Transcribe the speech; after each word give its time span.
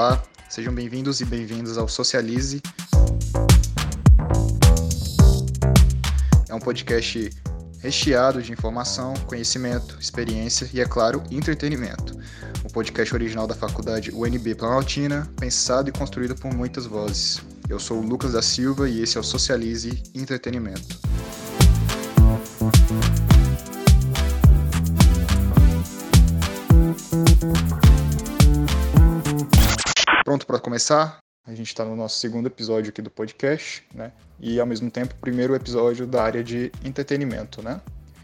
Olá, 0.00 0.22
sejam 0.48 0.74
bem-vindos 0.74 1.20
e 1.20 1.26
bem-vindas 1.26 1.76
ao 1.76 1.86
Socialize. 1.86 2.62
É 6.48 6.54
um 6.54 6.58
podcast 6.58 7.30
recheado 7.80 8.40
de 8.40 8.50
informação, 8.50 9.12
conhecimento, 9.26 9.98
experiência 10.00 10.70
e, 10.72 10.80
é 10.80 10.86
claro, 10.86 11.22
entretenimento. 11.30 12.18
O 12.64 12.72
podcast 12.72 13.14
original 13.14 13.46
da 13.46 13.54
faculdade 13.54 14.10
UNB 14.10 14.54
Planaltina, 14.54 15.30
pensado 15.38 15.90
e 15.90 15.92
construído 15.92 16.34
por 16.34 16.50
muitas 16.50 16.86
vozes. 16.86 17.42
Eu 17.68 17.78
sou 17.78 17.98
o 17.98 18.02
Lucas 18.02 18.32
da 18.32 18.40
Silva 18.40 18.88
e 18.88 19.02
esse 19.02 19.18
é 19.18 19.20
o 19.20 19.22
Socialize 19.22 20.02
Entretenimento. 20.14 21.09
Para 30.50 30.58
começar? 30.58 31.18
A 31.46 31.54
gente 31.54 31.68
está 31.68 31.84
no 31.84 31.94
nosso 31.94 32.18
segundo 32.18 32.48
episódio 32.48 32.90
aqui 32.90 33.00
do 33.00 33.08
podcast, 33.08 33.86
né? 33.94 34.10
E 34.40 34.58
ao 34.58 34.66
mesmo 34.66 34.90
tempo, 34.90 35.14
primeiro 35.20 35.54
episódio 35.54 36.08
da 36.08 36.24
área 36.24 36.42
de 36.42 36.72
entretenimento, 36.84 37.62
né? 37.62 37.80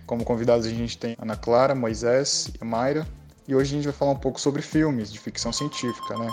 Como 0.07 0.25
convidados 0.25 0.67
a 0.67 0.71
gente 0.71 0.99
tem 0.99 1.17
Ana 1.21 1.37
Clara, 1.37 1.73
Moisés 1.73 2.51
e 2.61 2.65
Mayra. 2.65 3.07
E 3.47 3.55
hoje 3.55 3.73
a 3.73 3.77
gente 3.77 3.85
vai 3.85 3.93
falar 3.93 4.11
um 4.11 4.19
pouco 4.19 4.41
sobre 4.41 4.61
filmes 4.61 5.13
de 5.13 5.21
ficção 5.21 5.53
científica, 5.53 6.19
né? 6.19 6.29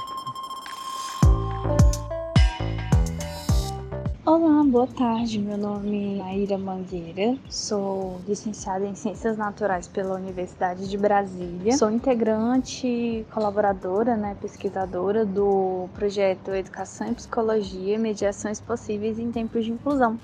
Olá, 4.26 4.64
boa 4.64 4.88
tarde. 4.88 5.38
Meu 5.38 5.58
nome 5.58 6.18
é 6.18 6.22
Aira 6.22 6.58
Mangueira, 6.58 7.38
sou 7.50 8.22
licenciada 8.26 8.86
em 8.86 8.96
Ciências 8.96 9.36
Naturais 9.36 9.86
pela 9.86 10.16
Universidade 10.16 10.90
de 10.90 10.98
Brasília. 10.98 11.76
Sou 11.78 11.92
integrante 11.92 13.26
colaboradora, 13.34 14.16
né, 14.16 14.38
pesquisadora 14.40 15.26
do 15.26 15.90
projeto 15.94 16.52
Educação 16.52 17.12
e 17.12 17.16
Psicologia 17.16 18.00
Mediações 18.00 18.62
Possíveis 18.62 19.20
em 19.20 19.30
Tempos 19.30 19.66
de 19.66 19.74
Inclusão. 19.74 20.18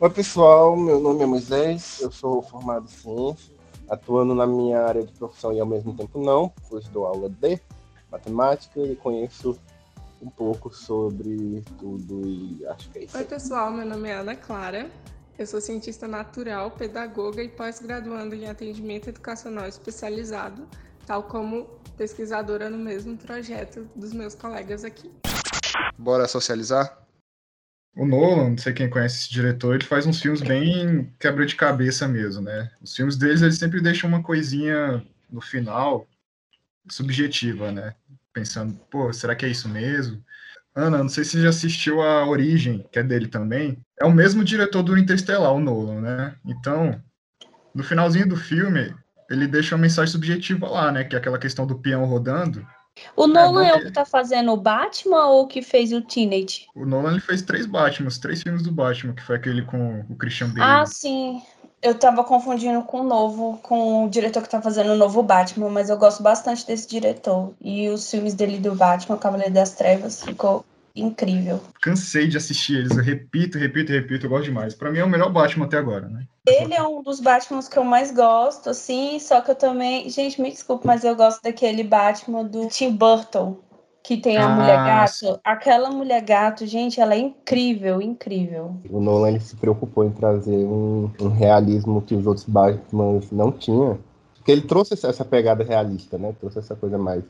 Oi, 0.00 0.10
pessoal. 0.10 0.76
Meu 0.76 0.98
nome 0.98 1.22
é 1.22 1.26
Moisés, 1.26 2.00
eu 2.02 2.10
sou 2.10 2.42
formado 2.42 2.86
em 2.86 2.88
Ciências, 2.88 3.52
atuando 3.88 4.34
na 4.34 4.48
minha 4.48 4.82
área 4.82 5.04
de 5.04 5.12
profissão 5.12 5.52
e 5.52 5.60
ao 5.60 5.66
mesmo 5.66 5.94
tempo 5.94 6.18
não, 6.18 6.52
pois 6.68 6.88
dou 6.88 7.06
aula 7.06 7.28
de 7.28 7.60
matemática 8.10 8.80
e 8.80 8.96
conheço 8.96 9.56
um 10.20 10.30
pouco 10.30 10.74
sobre 10.74 11.62
tudo 11.78 12.26
e 12.26 12.66
acho 12.66 12.90
que 12.90 12.98
é 12.98 13.04
isso. 13.04 13.16
Oi, 13.16 13.24
pessoal, 13.24 13.70
meu 13.72 13.86
nome 13.86 14.08
é 14.08 14.14
Ana 14.14 14.34
Clara. 14.34 14.90
Eu 15.38 15.46
sou 15.46 15.60
cientista 15.60 16.06
natural, 16.06 16.70
pedagoga 16.70 17.42
e 17.42 17.48
pós-graduando 17.48 18.34
em 18.34 18.46
atendimento 18.46 19.08
educacional 19.08 19.66
especializado, 19.66 20.68
tal 21.06 21.24
como 21.24 21.64
pesquisadora 21.96 22.70
no 22.70 22.78
mesmo 22.78 23.16
projeto 23.16 23.88
dos 23.96 24.12
meus 24.12 24.34
colegas 24.34 24.84
aqui. 24.84 25.10
Bora 25.98 26.28
socializar? 26.28 27.04
O 27.96 28.06
Nolan, 28.06 28.50
não 28.50 28.58
sei 28.58 28.72
quem 28.72 28.90
conhece 28.90 29.22
esse 29.22 29.32
diretor, 29.32 29.74
ele 29.74 29.84
faz 29.84 30.04
uns 30.04 30.20
filmes 30.20 30.40
bem 30.40 31.12
quebra 31.18 31.46
de 31.46 31.54
cabeça 31.54 32.08
mesmo, 32.08 32.42
né? 32.42 32.70
Os 32.82 32.94
filmes 32.94 33.16
deles, 33.16 33.40
eles 33.40 33.58
sempre 33.58 33.80
deixam 33.80 34.08
uma 34.08 34.22
coisinha 34.22 35.04
no 35.30 35.40
final 35.40 36.06
subjetiva, 36.88 37.70
né? 37.70 37.94
Pensando, 38.34 38.78
pô, 38.90 39.12
será 39.12 39.34
que 39.34 39.46
é 39.46 39.48
isso 39.48 39.68
mesmo? 39.68 40.22
Ana, 40.74 40.98
não 40.98 41.08
sei 41.08 41.22
se 41.22 41.30
você 41.30 41.42
já 41.42 41.48
assistiu 41.50 42.02
a 42.02 42.26
Origem, 42.26 42.84
que 42.90 42.98
é 42.98 43.02
dele 43.02 43.28
também. 43.28 43.78
É 43.98 44.04
o 44.04 44.12
mesmo 44.12 44.44
diretor 44.44 44.82
do 44.82 44.98
Interstellar, 44.98 45.52
o 45.52 45.60
Nolan, 45.60 46.00
né? 46.00 46.34
Então, 46.44 47.00
no 47.72 47.84
finalzinho 47.84 48.28
do 48.28 48.36
filme, 48.36 48.92
ele 49.30 49.46
deixa 49.46 49.76
uma 49.76 49.82
mensagem 49.82 50.10
subjetiva 50.10 50.68
lá, 50.68 50.90
né? 50.90 51.04
Que 51.04 51.14
é 51.14 51.18
aquela 51.18 51.38
questão 51.38 51.64
do 51.64 51.78
peão 51.78 52.04
rodando. 52.04 52.66
O 53.16 53.26
Nolan 53.26 53.64
é, 53.64 53.68
é 53.70 53.74
o 53.76 53.82
que 53.82 53.90
tá 53.90 54.04
fazendo 54.04 54.52
o 54.52 54.56
Batman 54.56 55.26
ou 55.26 55.44
o 55.44 55.46
que 55.46 55.62
fez 55.62 55.92
o 55.92 56.00
Teenage? 56.00 56.66
O 56.74 56.84
Nolan 56.84 57.12
ele 57.12 57.20
fez 57.20 57.42
três 57.42 57.66
Batmans, 57.66 58.18
três 58.18 58.42
filmes 58.42 58.62
do 58.62 58.72
Batman, 58.72 59.14
que 59.14 59.22
foi 59.22 59.36
aquele 59.36 59.62
com 59.62 60.00
o 60.08 60.16
Christian 60.16 60.48
Bale. 60.48 60.82
Ah, 60.82 60.86
sim. 60.86 61.40
Eu 61.84 61.94
tava 61.94 62.24
confundindo 62.24 62.82
com 62.82 63.00
o 63.00 63.04
novo, 63.04 63.58
com 63.62 64.06
o 64.06 64.08
diretor 64.08 64.42
que 64.42 64.48
tá 64.48 64.62
fazendo 64.62 64.92
o 64.92 64.96
novo 64.96 65.22
Batman, 65.22 65.68
mas 65.68 65.90
eu 65.90 65.98
gosto 65.98 66.22
bastante 66.22 66.66
desse 66.66 66.88
diretor. 66.88 67.52
E 67.60 67.90
os 67.90 68.10
filmes 68.10 68.32
dele 68.32 68.58
do 68.58 68.74
Batman, 68.74 69.18
Cavaleiro 69.18 69.52
das 69.52 69.72
Trevas, 69.72 70.24
ficou 70.24 70.64
incrível. 70.96 71.60
Cansei 71.82 72.26
de 72.26 72.36
assistir 72.36 72.78
eles, 72.78 72.96
eu 72.96 73.02
repito, 73.02 73.58
repito, 73.58 73.92
repito, 73.92 74.26
eu 74.26 74.30
gosto 74.30 74.44
demais. 74.44 74.74
Para 74.74 74.90
mim 74.90 75.00
é 75.00 75.04
o 75.04 75.08
melhor 75.08 75.30
Batman 75.30 75.66
até 75.66 75.76
agora, 75.76 76.08
né? 76.08 76.24
Ele 76.46 76.74
é 76.74 76.82
um 76.82 77.02
dos 77.02 77.20
Batmans 77.20 77.68
que 77.68 77.78
eu 77.78 77.84
mais 77.84 78.10
gosto, 78.10 78.70
assim, 78.70 79.18
só 79.18 79.40
que 79.40 79.50
eu 79.50 79.54
também, 79.54 80.08
gente, 80.10 80.40
me 80.40 80.50
desculpe, 80.50 80.86
mas 80.86 81.02
eu 81.02 81.16
gosto 81.16 81.42
daquele 81.42 81.82
Batman 81.82 82.44
do 82.44 82.68
Tim 82.68 82.92
Burton, 82.92 83.56
que 84.04 84.18
tem 84.18 84.36
a 84.36 84.44
ah, 84.44 84.48
mulher 84.50 84.76
gato. 84.76 85.40
Aquela 85.42 85.90
mulher 85.90 86.20
gato, 86.22 86.66
gente, 86.66 87.00
ela 87.00 87.14
é 87.14 87.18
incrível, 87.18 88.02
incrível. 88.02 88.76
O 88.90 89.00
Nolan 89.00 89.40
se 89.40 89.56
preocupou 89.56 90.04
em 90.04 90.10
trazer 90.10 90.66
um, 90.66 91.10
um 91.18 91.28
realismo 91.28 92.02
que 92.02 92.14
os 92.14 92.26
outros 92.26 92.44
Batman 92.46 93.18
não 93.32 93.50
tinham. 93.50 93.98
Porque 94.36 94.52
ele 94.52 94.60
trouxe 94.60 94.92
essa 94.92 95.24
pegada 95.24 95.64
realista, 95.64 96.18
né? 96.18 96.34
Trouxe 96.38 96.58
essa 96.58 96.76
coisa 96.76 96.98
mais. 96.98 97.24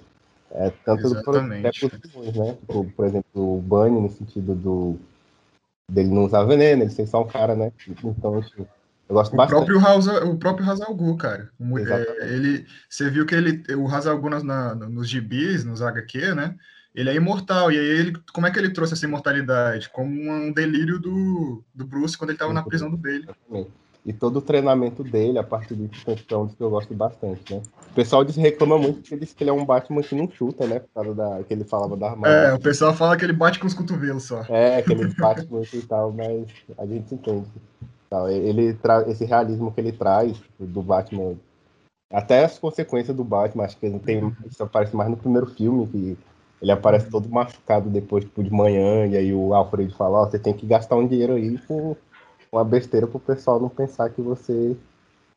É, 0.50 0.72
tanto 0.84 1.06
Exatamente. 1.06 1.88
do 1.88 2.08
filmes, 2.10 2.34
né? 2.34 2.56
Por, 2.66 2.84
por, 2.86 3.06
exemplo, 3.06 3.56
o 3.56 3.60
Bunny, 3.60 4.00
no 4.00 4.10
sentido 4.10 4.54
do 4.56 4.98
dele 5.88 6.08
não 6.08 6.24
usar 6.24 6.42
veneno, 6.42 6.82
ele 6.82 6.90
ser 6.90 7.06
só 7.06 7.22
um 7.22 7.26
cara, 7.26 7.54
né? 7.54 7.70
Então, 8.04 8.42
tipo, 8.42 8.66
eu 9.08 9.14
gosto 9.14 9.32
o 9.32 9.36
bastante. 9.36 9.56
Próprio 9.56 9.80
House, 9.80 10.06
o 10.06 10.36
próprio 10.36 10.70
Hazal 10.70 10.94
Gu, 10.94 11.16
cara. 11.16 11.50
É, 11.60 12.34
ele, 12.34 12.66
você 12.88 13.10
viu 13.10 13.26
que 13.26 13.34
ele, 13.34 13.62
o 13.74 13.88
Hazal 13.88 14.18
Gu 14.18 14.30
na, 14.30 14.74
nos 14.74 15.08
gibis, 15.08 15.64
nos 15.64 15.82
HQ, 15.82 16.34
né? 16.34 16.54
Ele 16.94 17.10
é 17.10 17.14
imortal. 17.14 17.70
E 17.70 17.78
aí, 17.78 17.86
ele, 17.86 18.12
como 18.32 18.46
é 18.46 18.50
que 18.50 18.58
ele 18.58 18.70
trouxe 18.70 18.94
essa 18.94 19.04
imortalidade? 19.04 19.90
Como 19.90 20.08
um 20.08 20.52
delírio 20.52 20.98
do, 20.98 21.62
do 21.74 21.84
Bruce 21.84 22.16
quando 22.16 22.30
ele 22.30 22.36
estava 22.36 22.52
na 22.52 22.62
prisão 22.62 22.90
do 22.90 22.96
Bailey. 22.96 23.26
E 24.06 24.12
todo 24.12 24.36
o 24.36 24.42
treinamento 24.42 25.02
dele, 25.02 25.38
a 25.38 25.42
partir 25.42 25.74
de 25.74 25.88
questão 25.88 26.46
que 26.46 26.62
eu 26.62 26.68
gosto 26.68 26.92
bastante, 26.94 27.54
né? 27.54 27.62
O 27.90 27.94
pessoal 27.94 28.22
diz, 28.22 28.36
reclama 28.36 28.78
muito 28.78 29.00
porque 29.00 29.16
diz 29.16 29.32
que 29.32 29.42
ele 29.42 29.50
é 29.50 29.52
um 29.52 29.64
Batman 29.64 30.02
que 30.02 30.14
não 30.14 30.30
chuta, 30.30 30.66
né? 30.66 30.80
Por 30.80 30.88
causa 30.94 31.14
da, 31.14 31.42
que 31.42 31.54
ele 31.54 31.64
falava 31.64 31.96
da 31.96 32.10
armadura. 32.10 32.48
É, 32.48 32.54
o 32.54 32.60
pessoal 32.60 32.92
fala 32.92 33.16
que 33.16 33.24
ele 33.24 33.32
bate 33.32 33.58
com 33.58 33.66
os 33.66 33.72
cotovelos 33.72 34.24
só. 34.24 34.44
É, 34.48 34.82
que 34.82 34.92
ele 34.92 35.06
bate 35.14 35.50
muito 35.50 35.74
e 35.74 35.82
tal, 35.82 36.12
mas 36.12 36.46
a 36.76 36.84
gente 36.84 37.14
entende. 37.14 37.46
Tal. 38.14 38.30
Ele 38.30 38.74
tra... 38.74 39.08
Esse 39.10 39.24
realismo 39.24 39.72
que 39.72 39.80
ele 39.80 39.90
traz 39.90 40.40
do 40.56 40.80
Batman, 40.80 41.34
até 42.12 42.44
as 42.44 42.56
consequências 42.60 43.16
do 43.16 43.24
Batman, 43.24 43.64
acho 43.64 43.76
que 43.76 43.86
ele 43.86 43.98
tem... 43.98 44.32
isso 44.48 44.62
aparece 44.62 44.94
mais 44.94 45.10
no 45.10 45.16
primeiro 45.16 45.46
filme, 45.48 45.84
que 45.88 46.16
ele 46.62 46.70
aparece 46.70 47.10
todo 47.10 47.28
machucado 47.28 47.90
depois, 47.90 48.24
tipo, 48.24 48.44
de 48.44 48.52
manhã, 48.52 49.04
e 49.06 49.16
aí 49.16 49.34
o 49.34 49.52
Alfred 49.52 49.92
fala, 49.96 50.20
ó, 50.20 50.22
oh, 50.22 50.30
você 50.30 50.38
tem 50.38 50.54
que 50.54 50.64
gastar 50.64 50.94
um 50.94 51.08
dinheiro 51.08 51.32
aí 51.32 51.58
com 51.66 51.96
uma 52.52 52.64
besteira 52.64 53.04
pro 53.04 53.18
pessoal 53.18 53.58
não 53.58 53.68
pensar 53.68 54.08
que 54.10 54.22
você, 54.22 54.76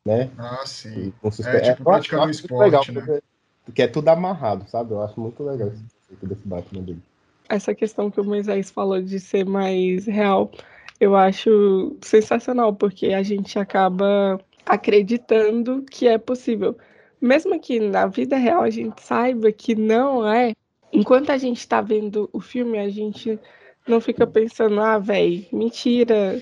né? 0.06 0.30
Ah, 0.38 0.62
sim. 0.64 1.12
Suspe... 1.24 1.50
É, 1.50 1.74
tipo, 1.74 1.90
um 1.90 2.30
esporte, 2.30 2.54
legal, 2.54 2.84
né? 2.90 3.02
Porque, 3.02 3.24
porque 3.66 3.82
é 3.82 3.88
tudo 3.88 4.08
amarrado, 4.10 4.70
sabe? 4.70 4.92
Eu 4.92 5.02
acho 5.02 5.20
muito 5.20 5.42
legal 5.44 5.70
esse 5.70 5.82
conceito 5.82 6.28
desse 6.28 6.48
Batman 6.48 6.84
dele. 6.84 7.02
Essa 7.50 7.74
questão 7.74 8.12
que 8.12 8.22
o 8.22 8.24
Moisés 8.24 8.70
falou 8.70 9.02
de 9.02 9.20
ser 9.20 9.46
mais 9.46 10.06
real 10.06 10.52
eu 11.00 11.16
acho 11.16 11.96
sensacional, 12.02 12.74
porque 12.76 13.08
a 13.08 13.24
gente 13.24 13.58
acaba 13.60 14.40
acreditando 14.66 15.84
que 15.84 16.08
é 16.08 16.18
possível. 16.18 16.78
Mesmo 17.22 17.60
que 17.60 17.80
na 17.80 18.08
vida 18.08 18.38
real 18.38 18.62
a 18.62 18.70
gente 18.70 19.02
saiba 19.02 19.52
que 19.52 19.76
não 19.76 20.28
é, 20.28 20.54
enquanto 20.92 21.32
a 21.32 21.38
gente 21.38 21.60
está 21.60 21.82
vendo 21.82 22.30
o 22.32 22.40
filme, 22.40 22.78
a 22.78 22.90
gente 22.90 23.40
não 23.88 24.02
fica 24.02 24.28
pensando, 24.28 24.80
ah, 24.82 25.00
velho, 25.00 25.46
mentira, 25.52 26.42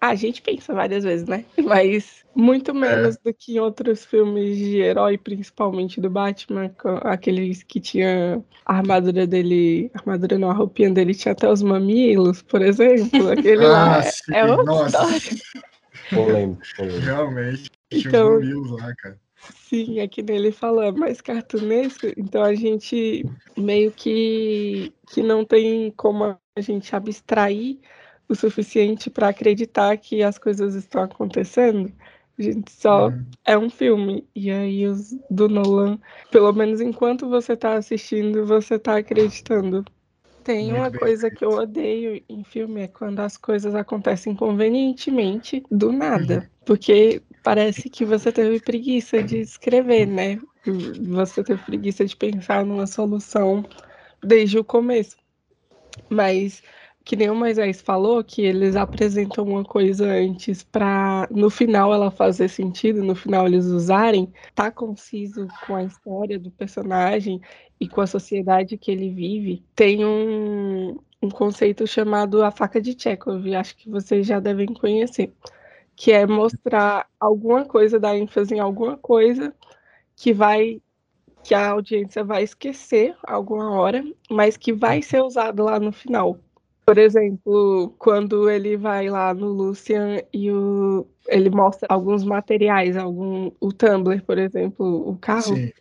a 0.00 0.14
gente 0.14 0.40
pensa 0.40 0.72
várias 0.72 1.04
vezes, 1.04 1.26
né? 1.26 1.44
Mas 1.62 2.24
muito 2.34 2.74
menos 2.74 3.16
é. 3.16 3.18
do 3.24 3.34
que 3.34 3.56
em 3.56 3.60
outros 3.60 4.04
filmes 4.04 4.56
de 4.56 4.78
herói, 4.78 5.18
principalmente 5.18 6.00
do 6.00 6.08
Batman, 6.08 6.72
aqueles 7.02 7.62
que 7.62 7.80
tinha 7.80 8.42
a 8.64 8.76
armadura 8.76 9.26
dele, 9.26 9.90
a 9.94 9.98
armadura 9.98 10.38
não, 10.38 10.50
a 10.50 10.54
roupinha 10.54 10.90
dele 10.90 11.14
tinha 11.14 11.32
até 11.32 11.50
os 11.50 11.62
mamilos, 11.62 12.40
por 12.42 12.62
exemplo. 12.62 13.28
Aquele 13.30 13.64
ah, 13.66 13.68
lá 13.68 13.98
é, 13.98 14.02
sim. 14.02 14.34
é 14.34 14.44
outra 14.44 14.86
história. 14.86 15.42
Polêmico, 16.10 16.62
polêmico. 16.76 17.04
Realmente, 17.04 17.70
tinha 17.90 18.08
então, 18.08 18.36
os 18.36 18.44
mamilos 18.44 18.70
lá, 18.70 18.94
cara. 18.96 19.18
Sim, 19.68 20.00
aqui 20.00 20.22
nele 20.22 20.52
fala 20.52 20.86
é 20.86 20.92
mais 20.92 21.20
cartunesco, 21.20 22.06
então 22.16 22.42
a 22.42 22.54
gente 22.54 23.24
meio 23.56 23.90
que, 23.90 24.92
que 25.08 25.22
não 25.22 25.44
tem 25.44 25.90
como 25.92 26.24
a 26.24 26.60
gente 26.60 26.94
abstrair 26.94 27.78
o 28.30 28.34
suficiente 28.34 29.10
para 29.10 29.28
acreditar 29.28 29.96
que 29.96 30.22
as 30.22 30.38
coisas 30.38 30.74
estão 30.74 31.02
acontecendo. 31.02 31.92
A 32.38 32.42
gente 32.42 32.70
só 32.72 33.08
uhum. 33.08 33.24
é 33.44 33.58
um 33.58 33.68
filme. 33.68 34.26
E 34.34 34.50
aí 34.50 34.86
os 34.86 35.14
do 35.28 35.48
Nolan, 35.48 35.98
pelo 36.30 36.52
menos 36.52 36.80
enquanto 36.80 37.28
você 37.28 37.52
está 37.52 37.74
assistindo, 37.74 38.46
você 38.46 38.76
está 38.76 38.96
acreditando. 38.96 39.84
Tem 40.42 40.72
uma 40.72 40.90
coisa 40.90 41.30
que 41.30 41.44
eu 41.44 41.50
odeio 41.50 42.22
em 42.28 42.42
filme 42.42 42.80
é 42.82 42.88
quando 42.88 43.20
as 43.20 43.36
coisas 43.36 43.74
acontecem 43.74 44.34
convenientemente 44.34 45.62
do 45.70 45.92
nada. 45.92 46.34
Uhum. 46.36 46.64
Porque 46.64 47.22
parece 47.42 47.90
que 47.90 48.04
você 48.04 48.32
teve 48.32 48.58
preguiça 48.60 49.22
de 49.22 49.38
escrever, 49.38 50.06
né? 50.06 50.38
Você 51.08 51.44
teve 51.44 51.62
preguiça 51.62 52.04
de 52.04 52.16
pensar 52.16 52.64
numa 52.64 52.86
solução 52.86 53.64
desde 54.22 54.58
o 54.58 54.64
começo. 54.64 55.16
Mas 56.08 56.62
que 57.04 57.16
nem 57.16 57.30
o 57.30 57.34
Moisés 57.34 57.80
falou, 57.80 58.22
que 58.22 58.42
eles 58.42 58.76
apresentam 58.76 59.44
uma 59.44 59.64
coisa 59.64 60.06
antes 60.06 60.62
para 60.62 61.26
no 61.30 61.50
final 61.50 61.92
ela 61.92 62.10
fazer 62.10 62.48
sentido, 62.48 63.02
no 63.02 63.14
final 63.14 63.46
eles 63.46 63.66
usarem, 63.66 64.32
tá 64.54 64.70
conciso 64.70 65.48
com 65.66 65.74
a 65.76 65.84
história 65.84 66.38
do 66.38 66.50
personagem 66.50 67.40
e 67.80 67.88
com 67.88 68.00
a 68.00 68.06
sociedade 68.06 68.76
que 68.76 68.90
ele 68.90 69.10
vive. 69.10 69.64
Tem 69.74 70.04
um, 70.04 70.98
um 71.22 71.30
conceito 71.30 71.86
chamado 71.86 72.42
a 72.44 72.50
faca 72.50 72.80
de 72.80 72.94
Chekhov, 72.98 73.54
acho 73.54 73.76
que 73.76 73.88
vocês 73.90 74.26
já 74.26 74.38
devem 74.38 74.68
conhecer, 74.68 75.32
que 75.96 76.12
é 76.12 76.26
mostrar 76.26 77.06
alguma 77.18 77.64
coisa, 77.64 77.98
dar 77.98 78.16
ênfase 78.16 78.54
em 78.54 78.60
alguma 78.60 78.96
coisa 78.96 79.54
que 80.16 80.32
vai 80.32 80.80
que 81.42 81.54
a 81.54 81.70
audiência 81.70 82.22
vai 82.22 82.42
esquecer 82.42 83.16
alguma 83.26 83.70
hora, 83.70 84.04
mas 84.30 84.56
que 84.58 84.74
vai 84.74 85.00
ser 85.02 85.22
usado 85.22 85.64
lá 85.64 85.80
no 85.80 85.90
final. 85.90 86.38
Por 86.90 86.98
exemplo, 86.98 87.94
quando 88.00 88.50
ele 88.50 88.76
vai 88.76 89.08
lá 89.08 89.32
no 89.32 89.46
Lucian 89.46 90.20
e 90.34 90.50
o, 90.50 91.06
ele 91.28 91.48
mostra 91.48 91.86
alguns 91.88 92.24
materiais, 92.24 92.96
algum, 92.96 93.52
o 93.60 93.72
Tumblr, 93.72 94.20
por 94.24 94.36
exemplo, 94.38 95.08
o 95.08 95.16
carro. 95.16 95.54
Sim. 95.54 95.72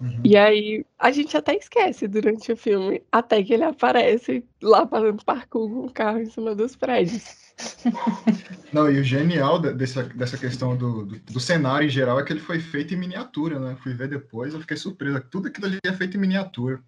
Uhum. 0.00 0.20
E 0.24 0.34
aí 0.34 0.82
a 0.98 1.10
gente 1.10 1.36
até 1.36 1.54
esquece 1.54 2.08
durante 2.08 2.50
o 2.50 2.56
filme, 2.56 3.02
até 3.12 3.42
que 3.42 3.52
ele 3.52 3.64
aparece 3.64 4.42
lá 4.62 4.86
fazendo 4.86 5.22
parkour 5.26 5.68
com 5.68 5.86
o 5.88 5.92
carro 5.92 6.20
em 6.20 6.30
cima 6.30 6.54
dos 6.54 6.74
prédios. 6.74 7.36
Não, 8.72 8.90
e 8.90 8.98
o 8.98 9.04
genial 9.04 9.58
dessa, 9.58 10.04
dessa 10.04 10.38
questão 10.38 10.74
do, 10.74 11.04
do, 11.04 11.18
do, 11.18 11.38
cenário 11.38 11.86
em 11.86 11.90
geral 11.90 12.18
é 12.18 12.24
que 12.24 12.32
ele 12.32 12.40
foi 12.40 12.60
feito 12.60 12.94
em 12.94 12.96
miniatura, 12.96 13.60
né? 13.60 13.76
Fui 13.82 13.92
ver 13.92 14.08
depois, 14.08 14.54
eu 14.54 14.60
fiquei 14.60 14.78
surpresa. 14.78 15.20
Tudo 15.20 15.48
aquilo 15.48 15.66
ali 15.66 15.78
é 15.84 15.92
feito 15.92 16.16
em 16.16 16.20
miniatura. 16.20 16.80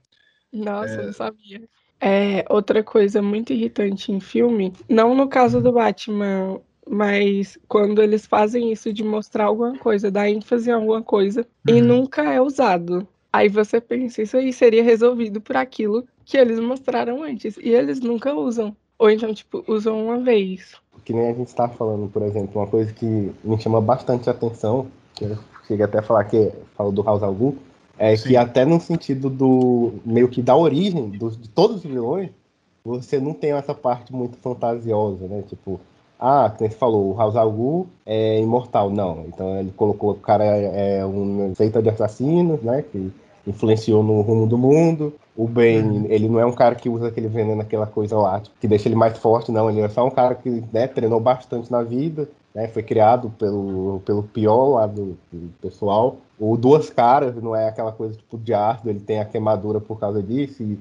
Nossa, 0.51 0.95
é... 0.95 1.01
eu 1.01 1.07
não 1.09 1.13
sabia. 1.13 1.69
É, 2.01 2.45
outra 2.49 2.83
coisa 2.83 3.21
muito 3.21 3.53
irritante 3.53 4.13
em 4.13 4.21
filme, 4.21 4.73
não 4.89 5.15
no 5.15 5.27
caso 5.29 5.61
do 5.61 5.73
Batman, 5.73 6.61
mas 6.89 7.59
quando 7.69 8.01
eles 8.01 8.25
fazem 8.27 8.73
isso 8.73 8.93
de 8.93 9.03
mostrar 9.03 9.47
alguma 9.47 9.77
coisa, 9.77 10.11
dar 10.11 10.29
ênfase 10.29 10.71
em 10.71 10.73
alguma 10.73 11.03
coisa, 11.03 11.47
uhum. 11.69 11.77
e 11.77 11.81
nunca 11.81 12.23
é 12.33 12.41
usado. 12.41 13.07
Aí 13.33 13.49
você 13.49 13.81
pensa, 13.81 14.23
isso 14.23 14.37
aí 14.37 14.53
seria 14.53 14.83
resolvido 14.83 15.41
por 15.41 15.57
aquilo 15.57 16.07
que 16.25 16.37
eles 16.37 16.59
mostraram 16.61 17.23
antes, 17.23 17.57
e 17.59 17.71
eles 17.71 18.01
nunca 18.01 18.33
usam. 18.33 18.77
Ou 18.99 19.11
então, 19.11 19.33
tipo, 19.33 19.65
usam 19.69 20.07
uma 20.07 20.19
vez. 20.19 20.75
Que 21.05 21.13
nem 21.13 21.31
a 21.31 21.35
gente 21.35 21.49
está 21.49 21.69
falando, 21.69 22.09
por 22.09 22.23
exemplo, 22.23 22.61
uma 22.61 22.67
coisa 22.67 22.93
que 22.93 23.33
me 23.45 23.61
chama 23.61 23.81
bastante 23.81 24.29
atenção, 24.29 24.89
que 25.15 25.25
eu 25.25 25.39
cheguei 25.67 25.85
até 25.85 25.99
a 25.99 26.03
falar 26.03 26.25
que 26.25 26.53
falou 26.77 26.93
do 26.93 27.03
House 27.03 27.23
Algum, 27.23 27.55
é 27.99 28.17
Sim. 28.17 28.29
que 28.29 28.37
até 28.37 28.65
no 28.65 28.81
sentido 28.81 29.29
do 29.29 29.95
meio 30.05 30.29
que 30.29 30.41
da 30.41 30.57
origem 30.57 31.11
dos, 31.11 31.37
de 31.37 31.49
todos 31.49 31.79
os 31.79 31.83
vilões, 31.83 32.31
você 32.85 33.19
não 33.19 33.35
tem 33.35 33.53
essa 33.53 33.75
parte 33.75 34.13
muito 34.15 34.39
fantasiosa, 34.39 35.27
né? 35.27 35.43
Tipo, 35.49 35.81
ah, 36.19 36.53
como 36.57 36.71
você 36.71 36.77
falou, 36.77 37.13
o 37.13 37.17
House 37.17 37.37
Algu 37.37 37.87
é 38.07 38.41
imortal. 38.41 38.91
Não, 38.91 39.25
então 39.29 39.59
ele 39.59 39.73
colocou 39.73 40.13
o 40.13 40.15
cara 40.15 40.45
é, 40.45 40.99
é 40.99 41.07
um 41.07 41.53
feita 41.55 41.83
de 41.83 41.91
assassinos, 41.91 42.63
né? 42.63 42.83
Que 42.83 43.13
influenciou 43.47 44.03
no 44.03 44.21
rumo 44.21 44.47
do 44.47 44.57
mundo. 44.57 45.13
O 45.39 45.47
Ben, 45.47 45.83
uhum. 45.83 46.07
ele 46.09 46.29
não 46.29 46.41
é 46.41 46.45
um 46.45 46.53
cara 46.53 46.75
que 46.75 46.89
usa 46.89 47.09
aquele 47.09 47.29
veneno, 47.29 47.63
aquela 47.63 47.87
coisa 47.87 48.17
lá, 48.17 48.43
que 48.61 48.67
deixa 48.67 48.89
ele 48.89 48.97
mais 48.97 49.17
forte, 49.17 49.51
não. 49.51 49.71
Ele 49.71 49.81
é 49.81 49.89
só 49.89 50.07
um 50.07 50.11
cara 50.11 50.35
que 50.35 50.65
né, 50.73 50.87
treinou 50.87 51.21
bastante 51.21 51.71
na 51.71 51.83
vida, 51.83 52.29
né? 52.55 52.69
Foi 52.69 52.83
criado 52.83 53.31
pelo, 53.39 54.03
pelo 54.05 54.25
pior 54.25 54.75
lá 54.75 54.87
do, 54.87 55.17
do 55.33 55.49
pessoal 55.63 56.19
o 56.39 56.57
Duas 56.57 56.89
Caras 56.89 57.35
não 57.43 57.55
é 57.55 57.69
aquela 57.69 57.91
coisa 57.91 58.17
tipo 58.17 58.39
de 58.39 58.55
ácido, 58.55 58.91
ele 58.91 59.01
tem 59.01 59.19
a 59.19 59.25
queimadura 59.25 59.81
por 59.81 59.99
causa 59.99 60.23
disso 60.23 60.63
e, 60.63 60.79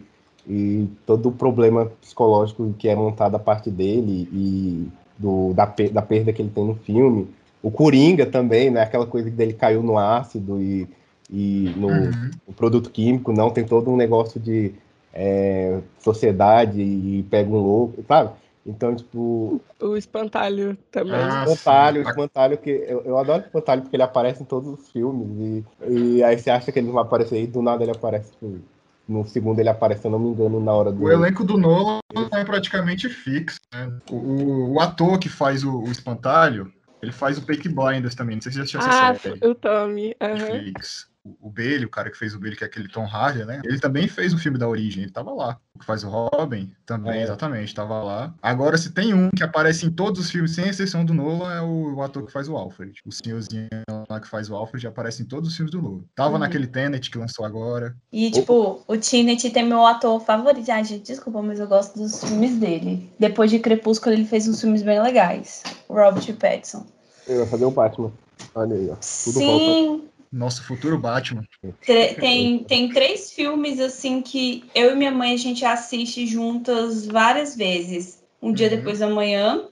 e 0.48 0.88
todo 1.06 1.30
o 1.30 1.31
problema 1.31 1.92
psicológico 2.00 2.74
que 2.77 2.88
é 2.88 2.95
montado 2.95 3.36
a 3.36 3.39
parte 3.39 3.71
dele 3.71 4.30
e 4.31 4.88
do, 5.18 5.53
da, 5.53 5.65
da 5.92 6.01
perda 6.01 6.31
que 6.31 6.42
ele 6.42 6.51
tem 6.51 6.63
no 6.63 6.75
filme. 6.75 7.27
O 7.63 7.71
Coringa 7.71 8.25
também, 8.25 8.69
né? 8.69 8.83
Aquela 8.83 9.07
coisa 9.07 9.31
dele 9.31 9.53
caiu 9.53 9.81
no 9.81 9.98
ácido 9.98 10.62
e, 10.62 10.88
e 11.29 11.74
no, 11.75 11.88
uhum. 11.88 12.31
no 12.47 12.53
produto 12.53 12.89
químico, 12.89 13.33
não, 13.33 13.50
tem 13.50 13.65
todo 13.65 13.91
um 13.91 13.97
negócio 13.97 14.39
de 14.39 14.74
é, 15.13 15.79
sociedade 16.00 16.81
e 16.81 17.24
pega 17.29 17.50
um 17.50 17.57
louco, 17.57 18.03
sabe? 18.07 18.31
Então, 18.65 18.94
tipo. 18.94 19.62
O 19.81 19.95
espantalho 19.95 20.77
também. 20.91 21.15
Ah, 21.15 21.45
o 21.47 21.53
espantalho, 21.53 22.06
o 22.06 22.09
espantalho 22.09 22.57
que. 22.57 22.69
Eu, 22.69 23.01
eu 23.03 23.18
adoro 23.18 23.41
o 23.41 23.45
espantalho 23.45 23.81
porque 23.81 23.95
ele 23.95 24.03
aparece 24.03 24.44
em 24.44 24.45
todos 24.45 24.77
os 24.77 24.89
filmes. 24.89 25.63
E, 25.88 25.89
e 25.89 26.24
aí 26.24 26.38
você 26.38 26.50
acha 26.50 26.71
que 26.71 26.79
ele 26.79 26.88
não 26.88 26.94
vai 26.94 27.03
aparecer 27.03 27.41
e 27.41 27.47
do 27.47 27.62
nada 27.62 27.83
ele 27.83 27.91
aparece. 27.91 28.31
Tipo, 28.31 28.59
no 29.07 29.25
segundo 29.25 29.59
ele 29.59 29.69
aparece, 29.69 30.01
se 30.01 30.07
eu 30.07 30.12
não 30.12 30.19
me 30.19 30.29
engano, 30.29 30.59
na 30.59 30.74
hora 30.74 30.91
do. 30.91 31.01
O 31.01 31.09
elenco 31.09 31.45
do 31.45 31.57
Nolan 31.57 32.00
é 32.33 32.44
praticamente 32.44 33.07
fixo. 33.07 33.59
Né? 33.74 33.89
O, 34.12 34.74
o, 34.74 34.81
ator 34.81 35.18
que 35.18 35.29
faz 35.29 35.63
o, 35.63 35.79
o, 35.79 35.89
espantalho, 35.89 36.71
ele 37.01 37.13
faz 37.13 37.38
o 37.38 37.44
Peaky 37.44 37.69
Blinders 37.69 38.15
também. 38.15 38.35
Não 38.35 38.41
sei 38.41 38.51
se 38.51 38.57
você 38.57 38.68
já 38.68 38.79
assistiu 38.79 39.00
ah, 39.00 39.09
essa 39.12 39.21
série. 39.21 39.47
O 39.47 39.56
Tommy. 39.56 40.13
Uhum. 40.21 40.27
Netflix 40.27 41.07
o 41.41 41.50
Bailey, 41.50 41.85
o 41.85 41.89
cara 41.89 42.09
que 42.09 42.18
fez 42.18 42.33
o 42.35 42.39
Bailey, 42.39 42.57
que 42.57 42.63
é 42.63 42.68
aquele 42.68 42.88
Tom 42.88 43.06
Hardy, 43.06 43.45
né? 43.45 43.62
Ele 43.63 43.79
também 43.79 44.07
fez 44.07 44.33
o 44.33 44.38
filme 44.38 44.57
da 44.57 44.68
origem, 44.68 45.03
ele 45.03 45.12
tava 45.12 45.33
lá. 45.33 45.57
O 45.75 45.79
que 45.79 45.85
faz 45.85 46.03
o 46.03 46.09
Robin 46.09 46.71
também, 46.85 47.19
é. 47.19 47.24
exatamente, 47.24 47.74
tava 47.74 48.01
lá. 48.01 48.33
Agora, 48.41 48.77
se 48.77 48.91
tem 48.91 49.13
um 49.13 49.29
que 49.29 49.44
aparece 49.44 49.85
em 49.85 49.91
todos 49.91 50.21
os 50.21 50.31
filmes, 50.31 50.51
sem 50.51 50.68
exceção 50.68 51.06
do 51.06 51.13
Nolan, 51.13 51.53
é 51.53 51.62
o, 51.62 51.95
o 51.95 52.01
ator 52.01 52.25
que 52.25 52.31
faz 52.31 52.47
o 52.47 52.56
Alfred. 52.56 53.00
O 53.06 53.12
senhorzinho 53.12 53.68
lá 54.09 54.19
que 54.19 54.27
faz 54.27 54.50
o 54.50 54.56
Alfred 54.56 54.88
aparece 54.88 55.24
em 55.24 55.25
todos 55.25 55.50
os 55.50 55.56
filmes 55.56 55.71
do 55.71 55.81
Nolan. 55.81 56.03
Tava 56.15 56.33
uhum. 56.33 56.39
naquele 56.39 56.68
Tenet 56.68 57.09
que 57.09 57.18
lançou 57.18 57.45
agora. 57.45 57.95
E, 58.12 58.31
tipo, 58.31 58.83
o 58.88 58.97
Tenet 58.97 59.50
tem 59.51 59.65
meu 59.65 59.85
ator 59.85 60.19
favorito. 60.19 60.71
Ah, 60.71 60.83
gente, 60.83 61.03
desculpa, 61.03 61.41
mas 61.41 61.59
eu 61.59 61.68
gosto 61.68 61.97
dos 61.97 62.24
filmes 62.24 62.57
dele. 62.57 63.12
Depois 63.19 63.51
de 63.51 63.59
Crepúsculo, 63.59 64.13
ele 64.13 64.25
fez 64.25 64.47
uns 64.47 64.59
filmes 64.59 64.83
bem 64.83 65.01
legais. 65.01 65.63
Robert 65.89 66.33
Pattinson. 66.35 66.85
Eu 67.27 67.41
ia 67.41 67.45
fazer 67.45 67.65
o 67.65 67.71
Batman. 67.71 68.12
Olha 68.56 68.75
aí, 68.75 68.89
ó. 68.89 68.95
Tudo 68.95 69.39
Sim. 69.39 69.88
Volta. 69.88 70.17
Nosso 70.31 70.63
futuro 70.63 70.97
Batman. 70.97 71.44
Tem, 71.85 72.63
tem 72.63 72.89
três 72.89 73.31
filmes 73.31 73.79
assim 73.79 74.21
que 74.21 74.63
eu 74.75 74.91
e 74.91 74.95
minha 74.95 75.12
mãe 75.12 75.33
a 75.33 75.38
gente 75.38 75.63
assiste 75.63 76.25
juntas 76.27 77.06
várias 77.06 77.56
vezes. 77.56 78.24
Um 78.41 78.51
dia 78.51 78.69
uhum. 78.69 78.75
depois 78.75 79.00
da 79.00 79.09
manhã. 79.09 79.68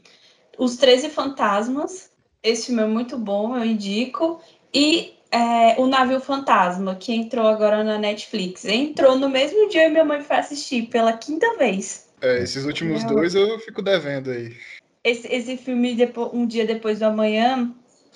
Os 0.58 0.78
Treze 0.78 1.10
Fantasmas. 1.10 2.10
Esse 2.42 2.68
filme 2.68 2.84
é 2.84 2.88
muito 2.88 3.18
bom, 3.18 3.58
eu 3.58 3.66
indico. 3.66 4.40
E 4.74 5.14
é, 5.32 5.80
O 5.80 5.88
Navio 5.88 6.20
Fantasma, 6.20 6.96
que 6.96 7.14
entrou 7.14 7.48
agora 7.48 7.84
na 7.84 7.98
Netflix. 7.98 8.64
Entrou 8.66 9.18
no 9.18 9.28
mesmo 9.28 9.68
dia 9.70 9.88
e 9.88 9.90
minha 9.90 10.06
mãe 10.06 10.22
foi 10.22 10.38
assistir 10.38 10.84
pela 10.88 11.14
quinta 11.14 11.58
vez. 11.58 12.08
É, 12.22 12.42
esses 12.42 12.64
últimos 12.66 13.04
dois 13.04 13.36
eu 13.36 13.60
fico 13.60 13.82
devendo 13.82 14.32
aí. 14.32 14.56
Esse, 15.04 15.28
esse 15.28 15.58
filme, 15.58 15.96
Um 16.34 16.48
Dia 16.48 16.66
Depois 16.66 17.00
do 17.00 17.06
Amanhã, 17.06 17.72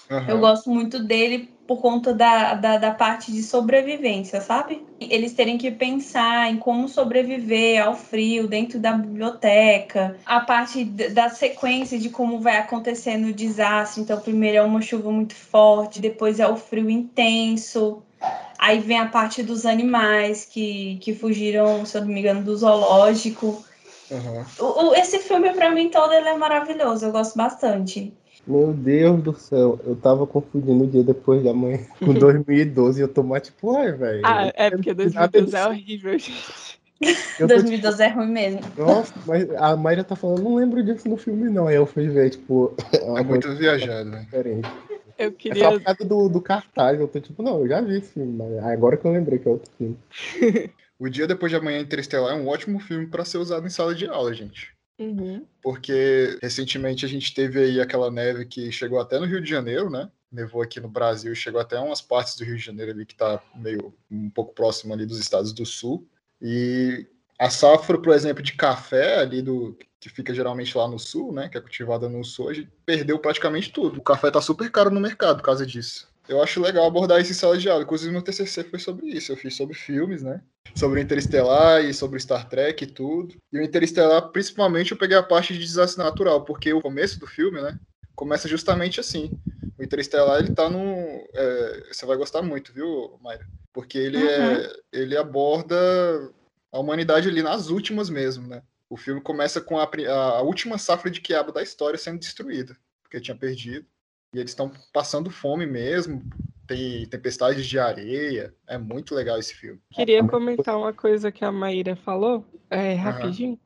uhum. 0.10 0.30
eu 0.30 0.40
gosto 0.40 0.70
muito 0.70 1.04
dele 1.04 1.50
por 1.70 1.78
conta 1.78 2.16
da, 2.16 2.56
da, 2.56 2.78
da, 2.78 2.90
parte 2.90 3.32
de 3.32 3.44
sobrevivência, 3.44 4.42
sabe? 4.42 4.84
Eles 5.00 5.34
terem 5.34 5.56
que 5.56 5.70
pensar 5.70 6.50
em 6.50 6.58
como 6.58 6.90
sobreviver 6.90 7.86
ao 7.86 7.94
frio 7.94 8.48
dentro 8.48 8.80
da 8.80 8.94
biblioteca, 8.94 10.18
a 10.26 10.40
parte 10.40 10.84
da 10.84 11.30
sequência 11.30 12.00
de 12.00 12.10
como 12.10 12.40
vai 12.40 12.58
acontecendo 12.58 13.28
o 13.28 13.34
desastre. 13.34 14.02
Então, 14.02 14.20
primeiro 14.20 14.58
é 14.58 14.64
uma 14.64 14.82
chuva 14.82 15.12
muito 15.12 15.36
forte, 15.36 16.02
depois 16.02 16.40
é 16.40 16.48
o 16.48 16.56
frio 16.56 16.90
intenso. 16.90 18.02
Aí 18.58 18.80
vem 18.80 18.98
a 18.98 19.06
parte 19.06 19.44
dos 19.44 19.64
animais 19.64 20.46
que, 20.46 20.98
que 21.02 21.14
fugiram, 21.14 21.86
se 21.86 21.96
eu 21.96 22.02
não 22.02 22.08
me 22.08 22.20
engano, 22.20 22.42
do 22.42 22.58
zoológico. 22.58 23.64
Uhum. 24.10 24.44
O, 24.58 24.88
o, 24.88 24.96
esse 24.96 25.20
filme, 25.20 25.54
para 25.54 25.70
mim, 25.70 25.90
todo 25.90 26.12
ele 26.14 26.30
é 26.30 26.36
maravilhoso. 26.36 27.06
Eu 27.06 27.12
gosto 27.12 27.38
bastante. 27.38 28.12
Meu 28.50 28.74
Deus 28.74 29.22
do 29.22 29.36
céu, 29.36 29.80
eu 29.86 29.96
tava 29.96 30.26
confundindo 30.26 30.84
o 30.84 30.88
dia 30.88 31.04
depois 31.04 31.44
da 31.44 31.54
manhã 31.54 31.80
com 32.04 32.16
2012 32.16 33.00
e 33.00 33.04
eu 33.04 33.08
tô 33.08 33.22
mais 33.22 33.44
tipo, 33.44 33.76
ai, 33.76 33.92
velho. 33.92 34.22
Ah, 34.26 34.52
é 34.56 34.72
porque 34.72 34.92
2012 34.92 35.56
é 35.56 35.68
horrível, 35.68 36.18
gente. 36.18 36.80
2012 37.40 37.80
tipo, 37.80 38.02
é 38.02 38.08
ruim 38.08 38.32
mesmo. 38.32 38.62
Nossa, 38.76 39.14
mas 39.28 39.48
a 39.52 39.78
Mayra 39.78 40.04
tá 40.04 40.16
falando, 40.16 40.42
não 40.42 40.56
lembro 40.56 40.84
disso 40.84 41.08
no 41.08 41.16
filme, 41.16 41.48
não. 41.48 41.68
Aí 41.68 41.76
eu 41.76 41.86
fui 41.86 42.08
ver, 42.08 42.32
tipo. 42.32 42.76
É, 42.92 43.20
é 43.20 43.24
muito 43.24 43.56
viajado, 43.56 44.10
né? 44.10 44.22
Diferente. 44.22 44.68
Eu 45.18 45.32
queria. 45.32 45.64
É 45.64 45.66
só 45.66 45.78
por 45.78 45.84
causa 45.84 46.06
do, 46.06 46.30
do 46.30 46.42
cartaz. 46.42 47.00
Eu 47.00 47.08
tô 47.08 47.20
tipo, 47.20 47.44
não, 47.44 47.60
eu 47.60 47.68
já 47.68 47.82
vi 47.82 47.98
esse 47.98 48.14
filme, 48.14 48.36
mas 48.36 48.58
agora 48.64 48.98
que 48.98 49.06
eu 49.06 49.12
lembrei 49.12 49.38
que 49.38 49.48
é 49.48 49.52
outro 49.52 49.72
filme. 49.78 49.98
o 50.98 51.08
Dia 51.08 51.28
Depois 51.28 51.52
de 51.52 51.58
Amanhã 51.58 51.80
Interestelar 51.80 52.34
é 52.34 52.36
um 52.36 52.48
ótimo 52.48 52.80
filme 52.80 53.06
para 53.06 53.24
ser 53.24 53.38
usado 53.38 53.68
em 53.68 53.70
sala 53.70 53.94
de 53.94 54.08
aula, 54.08 54.34
gente. 54.34 54.79
Uhum. 55.00 55.46
Porque 55.62 56.38
recentemente 56.42 57.06
a 57.06 57.10
gente 57.10 57.34
teve 57.34 57.60
aí 57.60 57.80
aquela 57.80 58.12
neve 58.12 58.46
que 58.46 58.72
chegou 58.72 59.00
até 59.00 59.18
no 59.18 59.26
Rio 59.26 59.42
de 59.42 59.50
Janeiro, 59.50 59.90
né? 59.90 60.12
Nevou 60.32 60.62
aqui 60.62 60.80
no 60.80 60.90
Brasil, 60.90 61.34
chegou 61.34 61.60
até 61.60 61.80
umas 61.80 62.02
partes 62.02 62.36
do 62.36 62.44
Rio 62.44 62.58
de 62.58 62.64
Janeiro 62.64 62.92
ali 62.92 63.06
que 63.06 63.16
tá 63.16 63.42
meio 63.56 63.94
um 64.12 64.30
pouco 64.30 64.54
próximo 64.54 64.94
ali 64.94 65.06
dos 65.06 65.18
estados 65.18 65.54
do 65.54 65.66
sul. 65.66 66.06
E 66.42 67.08
a 67.40 67.50
safra, 67.50 68.00
por 68.00 68.14
exemplo, 68.14 68.44
de 68.44 68.54
café 68.54 69.20
ali 69.20 69.42
do 69.42 69.78
que 70.00 70.10
fica 70.10 70.34
geralmente 70.34 70.78
lá 70.78 70.88
no 70.88 71.00
sul, 71.00 71.34
né, 71.34 71.50
que 71.50 71.58
é 71.58 71.62
cultivada 71.62 72.08
no 72.08 72.24
sul, 72.24 72.54
gente 72.54 72.72
perdeu 72.86 73.20
praticamente 73.20 73.72
tudo. 73.72 74.00
O 74.00 74.04
café 74.04 74.32
tá 74.32 74.42
super 74.42 74.70
caro 74.72 74.90
no 74.90 75.00
mercado 75.00 75.38
por 75.38 75.44
causa 75.44 75.66
disso. 75.66 76.09
Eu 76.30 76.42
acho 76.42 76.62
legal 76.62 76.86
abordar 76.86 77.20
isso 77.20 77.32
em 77.32 77.36
sala 77.36 77.58
de 77.58 77.68
aula. 77.68 77.84
Inclusive, 77.84 78.12
meu 78.12 78.22
TCC 78.22 78.64
foi 78.64 78.80
sobre 78.80 79.08
isso. 79.08 79.32
Eu 79.32 79.36
fiz 79.36 79.56
sobre 79.56 79.76
filmes, 79.76 80.22
né? 80.22 80.42
sobre 80.76 81.00
o 81.00 81.04
Interestelar 81.04 81.84
e 81.84 81.94
sobre 81.94 82.20
Star 82.20 82.48
Trek 82.48 82.84
e 82.84 82.88
tudo. 82.88 83.36
E 83.52 83.60
o 83.60 83.64
Interestelar, 83.64 84.30
principalmente, 84.30 84.92
eu 84.92 84.98
peguei 84.98 85.18
a 85.18 85.24
parte 85.24 85.54
de 85.54 85.60
desastre 85.60 86.04
natural, 86.04 86.44
porque 86.44 86.72
o 86.74 86.82
começo 86.82 87.20
do 87.20 87.28
filme, 87.28 87.62
né, 87.62 87.80
começa 88.16 88.48
justamente 88.48 89.00
assim. 89.00 89.32
O 89.78 89.84
Interestelar, 89.84 90.40
ele 90.40 90.54
tá 90.54 90.70
num... 90.70 91.24
É, 91.34 91.84
você 91.92 92.06
vai 92.06 92.18
gostar 92.18 92.42
muito, 92.42 92.74
viu, 92.74 93.18
Mayra? 93.22 93.46
Porque 93.74 93.98
ele, 93.98 94.18
uhum. 94.18 94.30
é, 94.30 94.74
ele 94.92 95.18
aborda 95.18 95.76
a 96.72 96.80
humanidade 96.80 97.28
ali 97.28 97.42
nas 97.42 97.70
últimas 97.70 98.10
mesmo, 98.10 98.48
né? 98.48 98.62
O 98.90 98.98
filme 98.98 99.22
começa 99.22 99.62
com 99.62 99.78
a, 99.78 99.88
a 100.10 100.42
última 100.42 100.78
safra 100.78 101.12
de 101.12 101.22
quiabo 101.22 101.52
da 101.52 101.62
história 101.62 101.98
sendo 101.98 102.20
destruída, 102.20 102.76
porque 103.04 103.22
tinha 103.22 103.38
perdido. 103.38 103.86
E 104.34 104.40
eles 104.40 104.52
estão 104.52 104.72
passando 104.94 105.30
fome 105.30 105.66
mesmo, 105.66 106.24
tem 106.68 107.06
tempestades 107.08 107.66
de 107.66 107.80
areia. 107.80 108.54
É 108.68 108.78
muito 108.78 109.16
legal 109.16 109.40
esse 109.40 109.56
filme. 109.56 109.80
Queria 109.92 110.24
comentar 110.24 110.78
uma 110.78 110.94
coisa 110.94 111.32
que 111.32 111.44
a 111.44 111.52
Maíra 111.52 111.96
falou, 111.96 112.46
é, 112.70 112.94
rapidinho. 112.94 113.52
Uhum. 113.52 113.60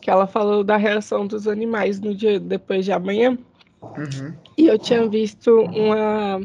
Que 0.00 0.10
ela 0.10 0.26
falou 0.26 0.64
da 0.64 0.76
reação 0.76 1.26
dos 1.26 1.46
animais 1.46 2.00
no 2.00 2.14
dia 2.14 2.40
depois 2.40 2.84
de 2.84 2.92
amanhã. 2.92 3.38
Uhum. 3.82 4.34
E 4.56 4.66
eu 4.66 4.78
tinha 4.78 5.08
visto 5.08 5.50
uma, 5.60 6.40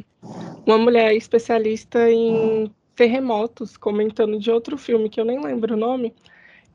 uma 0.66 0.78
mulher 0.78 1.16
especialista 1.16 2.10
em 2.10 2.72
terremotos 2.96 3.76
comentando 3.76 4.40
de 4.40 4.52
outro 4.52 4.78
filme 4.78 5.10
que 5.10 5.20
eu 5.20 5.26
nem 5.26 5.42
lembro 5.44 5.74
o 5.74 5.78
nome. 5.78 6.14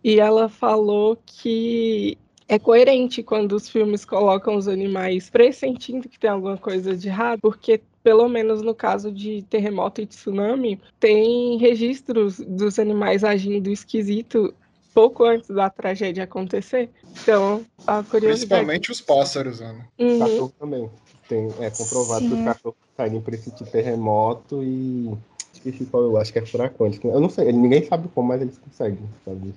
E 0.03 0.19
ela 0.19 0.49
falou 0.49 1.17
que 1.25 2.19
é 2.51 2.59
coerente 2.59 3.23
quando 3.23 3.53
os 3.53 3.69
filmes 3.69 4.05
colocam 4.05 4.57
os 4.57 4.67
animais 4.67 5.31
pressentindo 5.31 6.09
que 6.09 6.19
tem 6.19 6.29
alguma 6.29 6.57
coisa 6.57 6.97
de 6.97 7.07
errado, 7.07 7.39
porque 7.41 7.81
pelo 8.03 8.29
menos 8.29 8.61
no 8.61 8.75
caso 8.75 9.13
de 9.13 9.43
terremoto 9.43 10.01
e 10.01 10.07
tsunami, 10.07 10.81
tem 10.99 11.59
registros 11.59 12.41
dos 12.41 12.77
animais 12.81 13.23
agindo 13.23 13.71
esquisito 13.71 14.53
pouco 14.93 15.25
antes 15.25 15.49
da 15.49 15.71
tragédia 15.71 16.25
acontecer. 16.25 16.91
Então, 17.23 17.65
a 17.87 18.03
curiosidade... 18.03 18.65
Principalmente 18.65 18.91
os 18.91 19.01
pássaros, 19.01 19.61
Ana. 19.61 19.87
Uhum. 19.97 20.19
Cachorro 20.19 20.53
também. 20.59 20.91
Tem, 21.29 21.47
é 21.61 21.71
comprovado 21.71 22.23
Sim. 22.23 22.31
que 22.31 22.35
os 22.35 22.45
cachorros 22.45 22.79
caem 22.97 23.21
para 23.21 23.35
esse 23.37 23.65
terremoto 23.71 24.65
e 24.65 25.17
esqueci 25.61 25.85
qual 25.87 26.03
eu 26.03 26.17
acho 26.17 26.33
que 26.33 26.39
é 26.39 26.47
furacão. 26.47 26.91
Eu 27.05 27.21
não 27.21 27.29
sei, 27.29 27.53
ninguém 27.53 27.85
sabe 27.85 28.09
como, 28.09 28.29
mas 28.29 28.41
eles 28.41 28.59
conseguem. 28.59 29.09
Sabe? 29.25 29.55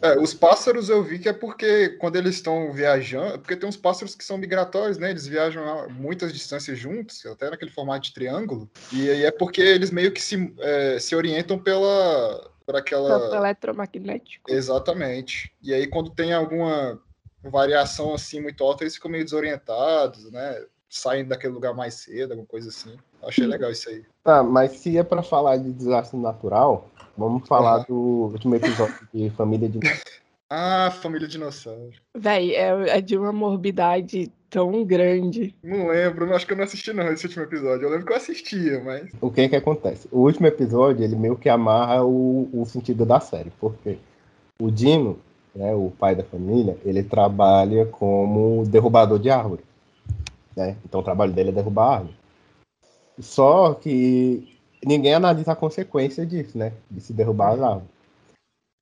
É, 0.00 0.18
os 0.18 0.32
pássaros 0.32 0.88
eu 0.88 1.02
vi 1.02 1.18
que 1.18 1.28
é 1.28 1.32
porque 1.32 1.90
quando 2.00 2.16
eles 2.16 2.36
estão 2.36 2.72
viajando, 2.72 3.38
porque 3.38 3.56
tem 3.56 3.68
uns 3.68 3.76
pássaros 3.76 4.14
que 4.14 4.24
são 4.24 4.38
migratórios, 4.38 4.98
né? 4.98 5.10
Eles 5.10 5.26
viajam 5.26 5.88
muitas 5.90 6.32
distâncias 6.32 6.78
juntos, 6.78 7.24
até 7.26 7.50
naquele 7.50 7.70
formato 7.70 8.06
de 8.06 8.14
triângulo. 8.14 8.68
E 8.92 9.08
aí 9.10 9.24
é 9.24 9.30
porque 9.30 9.60
eles 9.60 9.90
meio 9.90 10.12
que 10.12 10.22
se, 10.22 10.54
é, 10.58 10.98
se 10.98 11.14
orientam 11.14 11.58
pela. 11.58 12.50
Por 12.64 12.76
aquela. 12.76 13.20
Campo 13.20 13.34
eletromagnético. 13.34 14.50
Exatamente. 14.50 15.52
E 15.62 15.74
aí, 15.74 15.86
quando 15.86 16.08
tem 16.10 16.32
alguma 16.32 16.98
variação 17.42 18.14
assim 18.14 18.40
muito 18.40 18.64
alta, 18.64 18.84
eles 18.84 18.94
ficam 18.94 19.10
meio 19.10 19.22
desorientados, 19.22 20.30
né? 20.32 20.64
Saem 20.96 21.24
daquele 21.24 21.52
lugar 21.52 21.74
mais 21.74 21.94
cedo, 21.94 22.30
alguma 22.30 22.46
coisa 22.46 22.68
assim. 22.68 22.96
Achei 23.20 23.44
legal 23.44 23.68
isso 23.72 23.88
aí. 23.88 24.04
Tá, 24.22 24.42
mas 24.42 24.70
se 24.78 24.96
é 24.96 25.02
para 25.02 25.22
falar 25.22 25.58
de 25.58 25.70
desastre 25.70 26.18
natural, 26.18 26.88
vamos 27.14 27.46
falar 27.46 27.80
uhum. 27.80 27.84
do 27.88 28.32
último 28.32 28.54
episódio 28.54 29.06
de 29.12 29.28
Família 29.30 29.68
de 29.68 29.80
Ah, 30.48 30.90
Família 31.02 31.28
Dinossauro. 31.28 31.92
Véi, 32.16 32.54
é, 32.54 32.96
é, 32.96 33.00
de 33.02 33.18
uma 33.18 33.32
morbidade 33.32 34.32
tão 34.48 34.82
grande. 34.82 35.54
Não 35.62 35.88
lembro, 35.88 36.32
acho 36.32 36.46
que 36.46 36.54
eu 36.54 36.56
não 36.56 36.64
assisti 36.64 36.92
não 36.94 37.12
esse 37.12 37.26
último 37.26 37.42
episódio. 37.42 37.84
Eu 37.84 37.90
lembro 37.90 38.06
que 38.06 38.12
eu 38.12 38.16
assistia, 38.16 38.80
mas. 38.82 39.10
O 39.20 39.30
que 39.30 39.42
é 39.42 39.48
que 39.48 39.56
acontece? 39.56 40.08
O 40.10 40.20
último 40.20 40.46
episódio, 40.46 41.04
ele 41.04 41.16
meio 41.16 41.36
que 41.36 41.50
amarra 41.50 42.02
o, 42.02 42.48
o 42.50 42.64
sentido 42.64 43.04
da 43.04 43.20
série. 43.20 43.52
Porque 43.60 43.98
o 44.58 44.70
Dino, 44.70 45.18
né, 45.54 45.74
o 45.74 45.90
pai 45.90 46.14
da 46.14 46.24
família, 46.24 46.78
ele 46.84 47.02
trabalha 47.02 47.84
como 47.84 48.64
derrubador 48.64 49.18
de 49.18 49.28
árvore. 49.28 49.62
Né? 50.56 50.76
Então 50.84 51.00
o 51.00 51.04
trabalho 51.04 51.32
dele 51.32 51.50
é 51.50 51.52
derrubar 51.52 51.96
árvore. 51.96 52.16
Só 53.18 53.74
que 53.74 54.58
ninguém 54.84 55.14
analisa 55.14 55.52
a 55.52 55.56
consequência 55.56 56.26
disso, 56.26 56.58
né? 56.58 56.72
De 56.90 57.00
se 57.00 57.12
derrubar 57.12 57.54
as 57.54 57.60
árvores. 57.60 57.88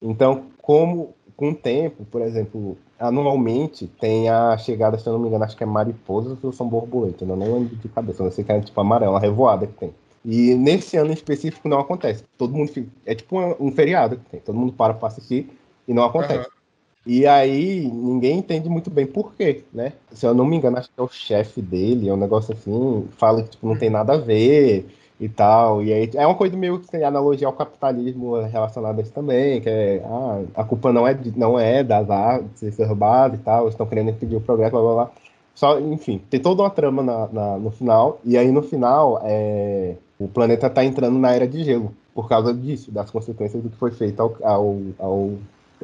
Então, 0.03 0.47
como 0.61 1.15
com 1.37 1.51
o 1.51 1.55
tempo, 1.55 2.05
por 2.05 2.21
exemplo, 2.21 2.77
anualmente 2.99 3.87
tem 3.87 4.29
a 4.29 4.57
chegada, 4.59 4.99
se 4.99 5.07
eu 5.07 5.13
não 5.13 5.21
me 5.21 5.29
engano, 5.29 5.45
acho 5.45 5.57
que 5.57 5.63
é 5.63 5.67
mariposas 5.67 6.39
ou 6.43 6.53
são 6.53 6.69
borboletas, 6.69 7.29
eu 7.29 7.37
não 7.37 7.55
lembro 7.55 7.77
de 7.77 7.89
cabeça, 7.89 8.23
não 8.23 8.31
sei 8.31 8.45
que 8.45 8.53
é 8.53 8.61
tipo 8.61 8.81
amarela, 8.81 9.19
revoada 9.19 9.67
que 9.67 9.73
tem. 9.75 9.95
E 10.25 10.55
nesse 10.55 10.97
ano 10.97 11.11
em 11.11 11.15
específico 11.15 11.69
não 11.69 11.81
acontece. 11.81 12.25
Todo 12.39 12.55
mundo 12.55 12.71
fica, 12.71 12.89
é 13.05 13.15
tipo 13.15 13.37
um 13.59 13.73
feriado 13.73 14.17
que 14.17 14.31
tem, 14.31 14.41
todo 14.41 14.57
mundo 14.57 14.73
para 14.73 14.95
para 14.95 15.09
assistir 15.09 15.51
e 15.87 15.93
não 15.93 16.05
acontece. 16.05 16.47
Uhum. 16.47 16.62
E 17.05 17.27
aí 17.27 17.91
ninguém 17.93 18.39
entende 18.39 18.69
muito 18.69 18.89
bem 18.89 19.07
por 19.07 19.35
quê, 19.35 19.65
né? 19.73 19.93
Se 20.13 20.25
eu 20.25 20.35
não 20.35 20.45
me 20.45 20.57
engano, 20.57 20.79
acho 20.79 20.89
que 20.89 21.01
é 21.01 21.03
o 21.03 21.09
chefe 21.09 21.61
dele, 21.61 22.09
é 22.09 22.15
um 22.15 22.17
negócio 22.17 22.55
assim, 22.55 23.09
fala 23.19 23.43
que 23.43 23.51
tipo, 23.51 23.67
não 23.67 23.77
tem 23.77 23.91
nada 23.91 24.15
a 24.15 24.19
ver 24.19 24.87
e 25.19 25.29
tal. 25.29 25.83
E 25.83 25.93
aí 25.93 26.11
é 26.15 26.27
uma 26.27 26.37
coisa 26.37 26.57
meio 26.57 26.79
que 26.79 26.89
tem 26.89 27.03
analogia 27.03 27.47
ao 27.49 27.53
capitalismo 27.53 28.41
relacionado 28.43 28.99
a 28.99 29.03
isso 29.03 29.13
também, 29.13 29.61
que 29.61 29.69
é 29.69 30.03
ah, 30.05 30.43
a 30.55 30.65
culpa 30.65 30.93
não 30.93 31.07
é, 31.07 31.19
não 31.37 31.59
é 31.59 31.83
das 31.83 32.09
artes 32.09 32.79
roubadas 32.79 33.41
e 33.41 33.43
tal, 33.43 33.69
estão 33.69 33.87
querendo 33.87 34.11
impedir 34.11 34.37
o 34.37 34.41
progresso, 34.41 34.73
blá 34.73 34.81
blá 34.83 34.95
blá. 34.95 35.11
Só, 35.55 35.79
enfim, 35.81 36.21
tem 36.31 36.41
toda 36.41 36.63
uma 36.63 36.71
trama 36.71 37.03
na, 37.03 37.29
na, 37.29 37.59
no 37.59 37.71
final, 37.71 38.21
e 38.25 38.39
aí 38.39 38.51
no 38.51 38.63
final 38.63 39.21
é, 39.25 39.97
o 40.19 40.27
planeta 40.29 40.67
está 40.69 40.85
entrando 40.85 41.19
na 41.19 41.33
era 41.33 41.47
de 41.47 41.63
gelo, 41.65 41.93
por 42.15 42.29
causa 42.29 42.55
disso, 42.55 42.91
das 42.91 43.11
consequências 43.11 43.63
do 43.63 43.69
que 43.69 43.77
foi 43.77 43.91
feito 43.91 44.21
ao, 44.21 44.37
ao, 44.43 44.79
ao 44.99 45.31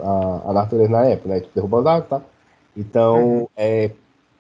a, 0.03 0.51
a 0.51 0.53
natureza 0.53 0.91
na 0.91 1.05
época, 1.07 1.29
né? 1.29 1.41
Tipo, 1.41 1.55
derrubou 1.55 1.81
as 1.81 1.87
árvores, 1.87 2.09
tá? 2.09 2.23
Então, 2.77 3.41
uhum. 3.41 3.49
é, 3.57 3.91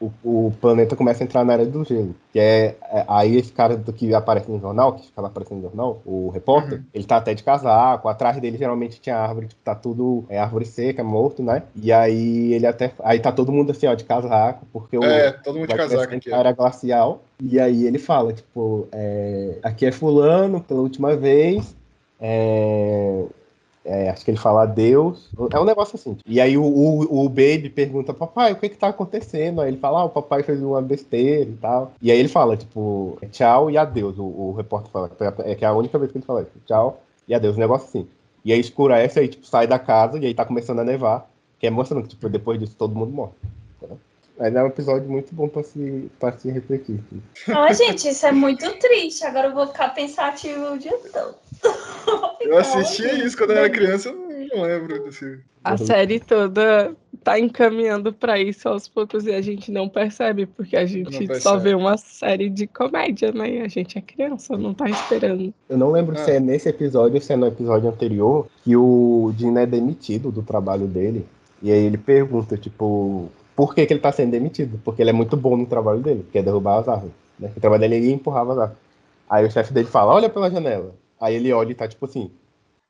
o, 0.00 0.12
o, 0.22 0.52
planeta 0.60 0.94
começa 0.94 1.22
a 1.22 1.26
entrar 1.26 1.44
na 1.44 1.54
área 1.54 1.66
do 1.66 1.84
gelo. 1.84 2.14
Que 2.32 2.38
é, 2.38 2.76
é, 2.90 3.04
aí 3.08 3.36
esse 3.36 3.52
cara 3.52 3.76
do 3.76 3.92
que 3.92 4.14
aparece 4.14 4.50
no 4.50 4.60
jornal, 4.60 4.92
que 4.92 5.06
fica 5.06 5.26
aparecendo 5.26 5.58
no 5.58 5.62
jornal, 5.64 6.00
o 6.06 6.30
repórter, 6.30 6.78
uhum. 6.78 6.84
ele 6.94 7.04
tá 7.04 7.16
até 7.16 7.34
de 7.34 7.42
casaco, 7.42 8.08
atrás 8.08 8.40
dele 8.40 8.56
geralmente 8.56 9.00
tinha 9.00 9.16
árvore, 9.16 9.48
tipo, 9.48 9.60
tá 9.62 9.74
tudo 9.74 10.24
é 10.28 10.38
árvore 10.38 10.66
seca, 10.66 11.02
morto, 11.02 11.42
né? 11.42 11.64
E 11.74 11.92
aí 11.92 12.54
ele 12.54 12.66
até. 12.66 12.92
Aí 13.02 13.18
tá 13.18 13.32
todo 13.32 13.52
mundo 13.52 13.72
assim, 13.72 13.86
ó, 13.86 13.94
de 13.94 14.04
casaco, 14.04 14.66
porque 14.72 14.96
o. 14.96 15.02
É, 15.02 15.32
todo 15.32 15.58
mundo 15.58 15.68
de 15.68 15.74
casaco 15.74 16.14
aqui. 16.14 16.32
Era 16.32 16.52
glacial. 16.52 17.22
E 17.42 17.58
aí 17.58 17.86
ele 17.86 17.98
fala, 17.98 18.32
tipo, 18.32 18.88
é, 18.92 19.58
aqui 19.62 19.86
é 19.86 19.92
fulano 19.92 20.60
pela 20.60 20.80
última 20.80 21.16
vez. 21.16 21.76
É, 22.20 23.24
é, 23.88 24.10
acho 24.10 24.22
que 24.22 24.30
ele 24.30 24.38
fala 24.38 24.66
Deus. 24.66 25.30
É 25.50 25.58
um 25.58 25.64
negócio 25.64 25.96
assim. 25.96 26.18
E 26.26 26.40
aí 26.42 26.58
o, 26.58 26.62
o, 26.62 27.24
o, 27.24 27.28
Baby 27.28 27.70
pergunta, 27.70 28.12
papai, 28.12 28.52
o 28.52 28.56
que 28.56 28.68
que 28.68 28.76
tá 28.76 28.88
acontecendo? 28.88 29.62
Aí 29.62 29.70
ele 29.70 29.78
fala, 29.78 30.00
ah, 30.00 30.04
o 30.04 30.10
papai 30.10 30.42
fez 30.42 30.62
uma 30.62 30.82
besteira 30.82 31.48
e 31.48 31.56
tal. 31.56 31.92
E 32.02 32.12
aí 32.12 32.18
ele 32.18 32.28
fala, 32.28 32.54
tipo, 32.54 33.18
tchau 33.32 33.70
e 33.70 33.78
adeus. 33.78 34.18
O, 34.18 34.24
o 34.24 34.54
repórter 34.54 34.90
fala, 34.90 35.10
é 35.44 35.54
que 35.54 35.64
é 35.64 35.68
a 35.68 35.72
única 35.72 35.98
vez 35.98 36.12
que 36.12 36.18
ele 36.18 36.24
fala 36.24 36.42
isso, 36.42 36.52
tchau 36.66 37.02
e 37.26 37.34
adeus. 37.34 37.56
Um 37.56 37.60
negócio 37.60 37.88
assim. 37.88 38.06
E 38.44 38.52
aí 38.52 38.60
escurece, 38.60 39.18
aí 39.18 39.28
tipo, 39.28 39.46
sai 39.46 39.66
da 39.66 39.78
casa 39.78 40.18
e 40.18 40.26
aí 40.26 40.34
tá 40.34 40.44
começando 40.44 40.80
a 40.80 40.84
nevar. 40.84 41.28
Que 41.58 41.66
é 41.66 41.70
mostrando 41.70 42.02
que, 42.02 42.10
tipo, 42.10 42.28
depois 42.28 42.60
disso 42.60 42.76
todo 42.76 42.94
mundo 42.94 43.10
morre. 43.10 43.32
Mas 44.38 44.54
é 44.54 44.62
um 44.62 44.68
episódio 44.68 45.10
muito 45.10 45.34
bom 45.34 45.48
pra 45.48 45.64
se, 45.64 46.08
pra 46.20 46.30
se 46.30 46.48
refletir. 46.48 47.00
Ah, 47.48 47.72
gente, 47.72 48.08
isso 48.08 48.24
é 48.24 48.30
muito 48.30 48.70
triste. 48.78 49.24
Agora 49.24 49.48
eu 49.48 49.54
vou 49.54 49.66
ficar 49.66 49.88
pensativo 49.88 50.74
o 50.74 50.78
dia 50.78 50.96
todo. 51.12 51.34
Eu 52.40 52.56
assistia 52.56 53.12
isso 53.24 53.36
quando 53.36 53.50
eu 53.50 53.58
era 53.58 53.70
criança, 53.70 54.08
eu 54.08 54.56
não 54.56 54.62
lembro 54.62 55.02
desse. 55.04 55.40
A 55.62 55.76
série 55.76 56.18
toda 56.18 56.94
tá 57.22 57.38
encaminhando 57.38 58.12
para 58.12 58.40
isso 58.40 58.68
aos 58.68 58.88
poucos 58.88 59.26
e 59.26 59.32
a 59.32 59.40
gente 59.42 59.70
não 59.70 59.88
percebe, 59.88 60.46
porque 60.46 60.76
a 60.76 60.86
gente 60.86 61.34
só 61.40 61.58
vê 61.58 61.74
uma 61.74 61.96
série 61.98 62.48
de 62.48 62.66
comédia, 62.66 63.32
né? 63.32 63.50
E 63.50 63.60
a 63.60 63.68
gente 63.68 63.98
é 63.98 64.00
criança, 64.00 64.56
não 64.56 64.72
tá 64.72 64.88
esperando. 64.88 65.52
Eu 65.68 65.76
não 65.76 65.90
lembro 65.90 66.14
ah. 66.14 66.24
se 66.24 66.30
é 66.30 66.40
nesse 66.40 66.68
episódio 66.68 67.16
ou 67.16 67.20
se 67.20 67.32
é 67.32 67.36
no 67.36 67.46
episódio 67.46 67.88
anterior 67.88 68.46
que 68.64 68.76
o 68.76 69.32
Dino 69.36 69.58
é 69.58 69.66
demitido 69.66 70.30
do 70.30 70.42
trabalho 70.42 70.86
dele. 70.86 71.26
E 71.62 71.72
aí 71.72 71.84
ele 71.84 71.98
pergunta, 71.98 72.56
tipo, 72.56 73.28
por 73.54 73.74
que, 73.74 73.84
que 73.84 73.92
ele 73.92 74.00
tá 74.00 74.12
sendo 74.12 74.30
demitido? 74.30 74.80
Porque 74.84 75.02
ele 75.02 75.10
é 75.10 75.12
muito 75.12 75.36
bom 75.36 75.56
no 75.56 75.66
trabalho 75.66 75.98
dele, 75.98 76.24
que 76.30 76.38
é 76.38 76.42
derrubar 76.42 76.78
as 76.78 76.88
árvores. 76.88 77.14
Né? 77.38 77.50
O 77.54 77.60
trabalho 77.60 77.80
dele 77.80 77.96
é 77.96 78.10
empurrava 78.12 78.52
as 78.52 78.58
árvores. 78.58 78.82
Aí 79.28 79.44
o 79.44 79.50
chefe 79.50 79.72
dele 79.72 79.88
fala, 79.88 80.14
olha 80.14 80.30
pela 80.30 80.50
janela. 80.50 80.94
Aí 81.20 81.34
ele 81.34 81.52
olha 81.52 81.72
e 81.72 81.74
tá 81.74 81.88
tipo 81.88 82.04
assim, 82.04 82.30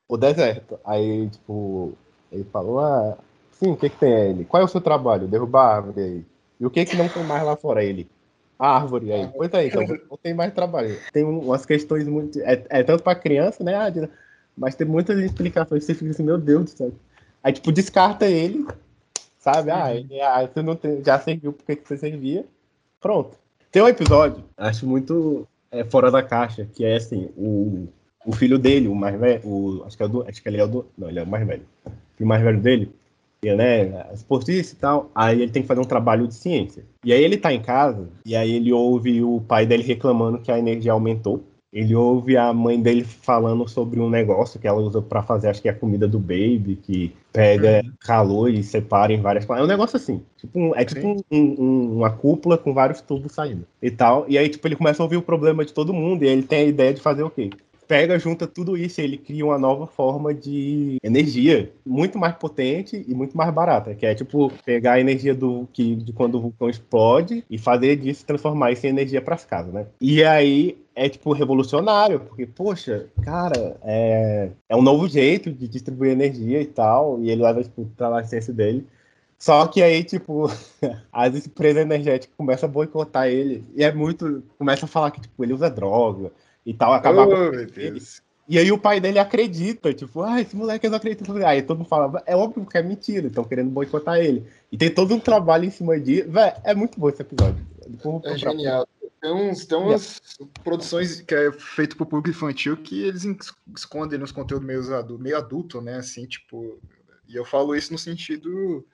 o 0.07 0.17
deserto. 0.17 0.79
Aí, 0.83 1.29
tipo, 1.29 1.93
ele 2.31 2.43
falou, 2.45 2.79
ah, 2.79 3.17
sim, 3.51 3.71
o 3.71 3.77
que 3.77 3.89
que 3.89 3.97
tem 3.97 4.11
ele? 4.11 4.45
Qual 4.45 4.61
é 4.61 4.65
o 4.65 4.69
seu 4.69 4.81
trabalho? 4.81 5.27
Derrubar 5.27 5.75
árvore 5.77 6.01
aí. 6.01 6.25
E 6.59 6.65
o 6.65 6.69
que 6.69 6.85
que 6.85 6.97
não 6.97 7.07
tem 7.07 7.23
mais 7.23 7.43
lá 7.43 7.55
fora? 7.55 7.83
Ele, 7.83 8.07
a 8.57 8.75
árvore 8.75 9.13
aí. 9.13 9.29
Pois 9.35 9.53
aí, 9.53 9.67
então 9.67 9.83
não 10.09 10.17
tem 10.17 10.33
mais 10.33 10.53
trabalho. 10.53 10.97
Tem 11.13 11.23
umas 11.23 11.65
questões 11.65 12.07
muito. 12.07 12.39
É, 12.41 12.61
é 12.69 12.83
tanto 12.83 13.03
pra 13.03 13.15
criança, 13.15 13.63
né, 13.63 13.75
Adina? 13.75 14.09
Mas 14.57 14.75
tem 14.75 14.85
muitas 14.85 15.17
explicações 15.19 15.85
que 15.85 15.85
você 15.85 15.97
fica 15.97 16.11
assim, 16.11 16.23
meu 16.23 16.37
Deus 16.37 16.65
do 16.65 16.69
céu. 16.71 16.91
Aí, 17.41 17.53
tipo, 17.53 17.71
descarta 17.71 18.25
ele, 18.25 18.67
sabe? 19.37 19.71
Ah, 19.71 19.95
ele, 19.95 20.19
ah 20.19 20.45
você 20.45 20.61
não 20.61 20.75
tem, 20.75 21.01
já 21.01 21.17
serviu 21.17 21.53
porque 21.53 21.77
que 21.77 21.87
você 21.87 21.97
servia. 21.97 22.45
Pronto. 22.99 23.37
Tem 23.71 23.81
um 23.81 23.87
episódio, 23.87 24.43
acho 24.57 24.85
muito 24.85 25.47
é, 25.71 25.85
fora 25.85 26.11
da 26.11 26.23
caixa, 26.23 26.67
que 26.73 26.83
é 26.83 26.95
assim, 26.95 27.29
o, 27.37 27.87
o 28.25 28.33
filho 28.33 28.59
dele, 28.59 28.87
o 28.87 28.95
mais 28.95 29.19
velho, 29.19 29.41
o, 29.45 29.83
acho, 29.85 29.97
que 29.97 30.03
é 30.03 30.07
do, 30.07 30.27
acho 30.27 30.41
que 30.41 30.49
ele 30.49 30.57
é 30.57 30.63
o 30.63 30.67
do. 30.67 30.85
Não, 30.97 31.09
ele 31.09 31.19
é 31.19 31.23
o 31.23 31.27
mais 31.27 31.45
velho. 31.45 31.63
O 31.85 31.91
filho 32.17 32.27
mais 32.27 32.43
velho 32.43 32.59
dele, 32.59 32.91
ele 33.41 33.55
né, 33.55 33.81
é 33.81 34.09
esportista 34.13 34.75
e 34.75 34.79
tal, 34.79 35.09
aí 35.15 35.41
ele 35.41 35.51
tem 35.51 35.61
que 35.61 35.67
fazer 35.67 35.79
um 35.79 35.85
trabalho 35.85 36.27
de 36.27 36.33
ciência. 36.33 36.83
E 37.03 37.13
aí 37.13 37.23
ele 37.23 37.37
tá 37.37 37.53
em 37.53 37.61
casa, 37.61 38.09
e 38.25 38.35
aí 38.35 38.51
ele 38.51 38.73
ouve 38.73 39.23
o 39.23 39.41
pai 39.41 39.65
dele 39.65 39.83
reclamando 39.83 40.39
que 40.39 40.51
a 40.51 40.59
energia 40.59 40.91
aumentou. 40.91 41.43
Ele 41.71 41.93
ouve 41.93 42.35
a 42.35 42.51
mãe 42.51 42.81
dele 42.81 43.03
falando 43.03 43.67
sobre 43.67 43.99
um 43.99 44.09
negócio 44.09 44.59
que 44.59 44.67
ela 44.67 44.81
usa 44.81 45.03
para 45.03 45.21
fazer, 45.21 45.49
acho 45.49 45.61
que 45.61 45.69
é 45.69 45.71
a 45.71 45.75
comida 45.75 46.07
do 46.07 46.17
baby, 46.17 46.79
que 46.81 47.15
pega 47.31 47.81
uhum. 47.85 47.91
calor 47.99 48.49
e 48.51 48.63
separa 48.63 49.13
em 49.13 49.21
várias. 49.21 49.47
É 49.47 49.61
um 49.61 49.67
negócio 49.67 49.95
assim. 49.95 50.19
Tipo 50.35 50.59
um, 50.59 50.75
é 50.75 50.83
tipo 50.83 51.07
um, 51.07 51.17
um, 51.31 51.97
uma 51.97 52.09
cúpula 52.09 52.57
com 52.57 52.73
vários 52.73 53.01
tubos 53.01 53.33
saindo 53.33 53.67
e 53.79 53.91
tal. 53.91 54.25
E 54.27 54.35
aí, 54.35 54.49
tipo, 54.49 54.67
ele 54.67 54.75
começa 54.75 55.03
a 55.03 55.05
ouvir 55.05 55.17
o 55.17 55.21
problema 55.21 55.63
de 55.63 55.71
todo 55.71 55.93
mundo 55.93 56.23
e 56.23 56.27
ele 56.27 56.41
tem 56.41 56.61
a 56.61 56.69
ideia 56.69 56.91
de 56.91 57.01
fazer 57.01 57.21
o 57.21 57.29
quê? 57.29 57.51
Pega, 57.89 58.19
junta 58.19 58.45
tudo 58.45 58.77
isso 58.77 59.01
e 59.01 59.03
ele 59.03 59.17
cria 59.17 59.43
uma 59.43 59.57
nova 59.57 59.87
forma 59.87 60.31
de 60.31 60.97
energia 61.03 61.73
muito 61.83 62.19
mais 62.19 62.35
potente 62.35 63.03
e 63.07 63.15
muito 63.15 63.35
mais 63.35 63.51
barata, 63.51 63.95
que 63.95 64.05
é 64.05 64.13
tipo 64.13 64.53
pegar 64.63 64.93
a 64.93 64.99
energia 64.99 65.33
do 65.33 65.67
que 65.73 65.95
de 65.95 66.13
quando 66.13 66.35
o 66.35 66.39
vulcão 66.39 66.69
explode 66.69 67.43
e 67.49 67.57
fazer 67.57 67.95
disso 67.95 68.23
transformar 68.23 68.71
isso 68.71 68.85
em 68.85 68.91
energia 68.91 69.23
para 69.23 69.33
as 69.33 69.43
casas, 69.43 69.73
né? 69.73 69.87
E 69.99 70.23
aí 70.23 70.77
é 70.95 71.09
tipo 71.09 71.33
revolucionário, 71.33 72.19
porque 72.19 72.45
poxa, 72.45 73.07
cara, 73.23 73.75
é, 73.81 74.51
é 74.69 74.75
um 74.75 74.83
novo 74.83 75.07
jeito 75.07 75.51
de 75.51 75.67
distribuir 75.67 76.11
energia 76.11 76.61
e 76.61 76.67
tal, 76.67 77.19
e 77.19 77.31
ele 77.31 77.41
leva 77.41 77.63
tipo, 77.63 77.85
para 77.97 78.19
a 78.19 78.23
ciência 78.23 78.53
dele. 78.53 78.85
Só 79.39 79.65
que 79.65 79.81
aí, 79.81 80.03
tipo, 80.03 80.47
as 81.11 81.33
empresas 81.45 81.81
energéticas 81.81 82.35
começam 82.37 82.69
a 82.69 82.71
boicotar 82.71 83.27
ele. 83.27 83.63
E 83.73 83.83
é 83.83 83.91
muito. 83.91 84.43
Começa 84.57 84.85
a 84.85 84.87
falar 84.87 85.11
que, 85.11 85.21
tipo, 85.21 85.41
ele 85.41 85.53
usa 85.53 85.69
droga 85.69 86.29
e 86.65 86.73
tal, 86.73 86.93
acabar 86.93 87.27
oh, 87.27 87.51
E 88.47 88.57
aí 88.57 88.71
o 88.71 88.77
pai 88.77 88.99
dele 88.99 89.19
acredita, 89.19 89.93
tipo, 89.93 90.21
ah, 90.21 90.41
esse 90.41 90.55
moleque 90.55 90.89
não 90.89 90.97
acredita. 90.97 91.47
Aí 91.47 91.61
todo 91.61 91.77
mundo 91.79 91.87
fala, 91.87 92.23
é 92.25 92.35
óbvio 92.35 92.65
que 92.65 92.77
é 92.77 92.83
mentira, 92.83 93.27
estão 93.27 93.43
querendo 93.43 93.69
boicotar 93.69 94.17
ele. 94.17 94.45
E 94.71 94.77
tem 94.77 94.89
todo 94.89 95.13
um 95.13 95.19
trabalho 95.19 95.65
em 95.65 95.71
cima 95.71 95.99
disso. 95.99 96.29
Véi, 96.29 96.53
é 96.63 96.73
muito 96.73 96.99
bom 96.99 97.09
esse 97.09 97.21
episódio. 97.21 97.65
É 98.25 98.37
genial. 98.37 98.87
Tem, 99.21 99.33
uns, 99.33 99.65
tem 99.65 99.77
umas 99.77 100.21
produções 100.63 101.21
que 101.21 101.35
é 101.35 101.51
feito 101.51 101.97
pro 101.97 102.05
público 102.05 102.29
infantil 102.29 102.77
que 102.77 103.03
eles 103.03 103.25
escondem 103.75 104.17
nos 104.17 104.31
conteúdos 104.31 104.65
meio 104.65 104.81
adulto, 104.95 105.21
meio 105.21 105.37
adulto, 105.37 105.81
né? 105.81 105.97
Assim, 105.97 106.25
tipo. 106.25 106.79
E 107.27 107.35
eu 107.35 107.45
falo 107.45 107.75
isso 107.75 107.91
no 107.91 107.99
sentido 107.99 108.85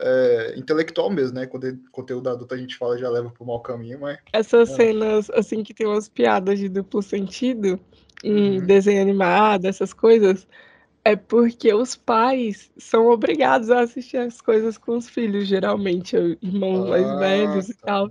é, 0.00 0.54
intelectual 0.56 1.10
mesmo, 1.10 1.34
né? 1.34 1.46
Quando 1.46 1.66
é 1.66 1.76
conteúdo 1.90 2.30
adulto 2.30 2.54
a 2.54 2.58
gente 2.58 2.76
fala 2.76 2.98
já 2.98 3.08
leva 3.08 3.30
pro 3.30 3.44
mau 3.44 3.60
caminho, 3.60 4.00
mas. 4.00 4.18
Essas 4.32 4.70
é. 4.70 4.74
cenas, 4.74 5.30
assim, 5.30 5.62
que 5.62 5.74
tem 5.74 5.86
umas 5.86 6.08
piadas 6.08 6.58
de 6.58 6.68
duplo 6.68 7.02
sentido 7.02 7.80
em 8.22 8.58
uhum. 8.58 8.66
desenho 8.66 9.00
animado, 9.00 9.66
essas 9.66 9.92
coisas, 9.92 10.46
é 11.04 11.16
porque 11.16 11.72
os 11.72 11.96
pais 11.96 12.70
são 12.76 13.08
obrigados 13.08 13.70
a 13.70 13.80
assistir 13.80 14.16
as 14.16 14.40
coisas 14.40 14.76
com 14.76 14.96
os 14.96 15.08
filhos, 15.08 15.46
geralmente, 15.46 16.16
irmãos 16.42 16.86
ah, 16.86 16.88
mais 16.88 17.18
velhos 17.18 17.68
e 17.68 17.74
tá. 17.74 17.86
tal. 17.86 18.10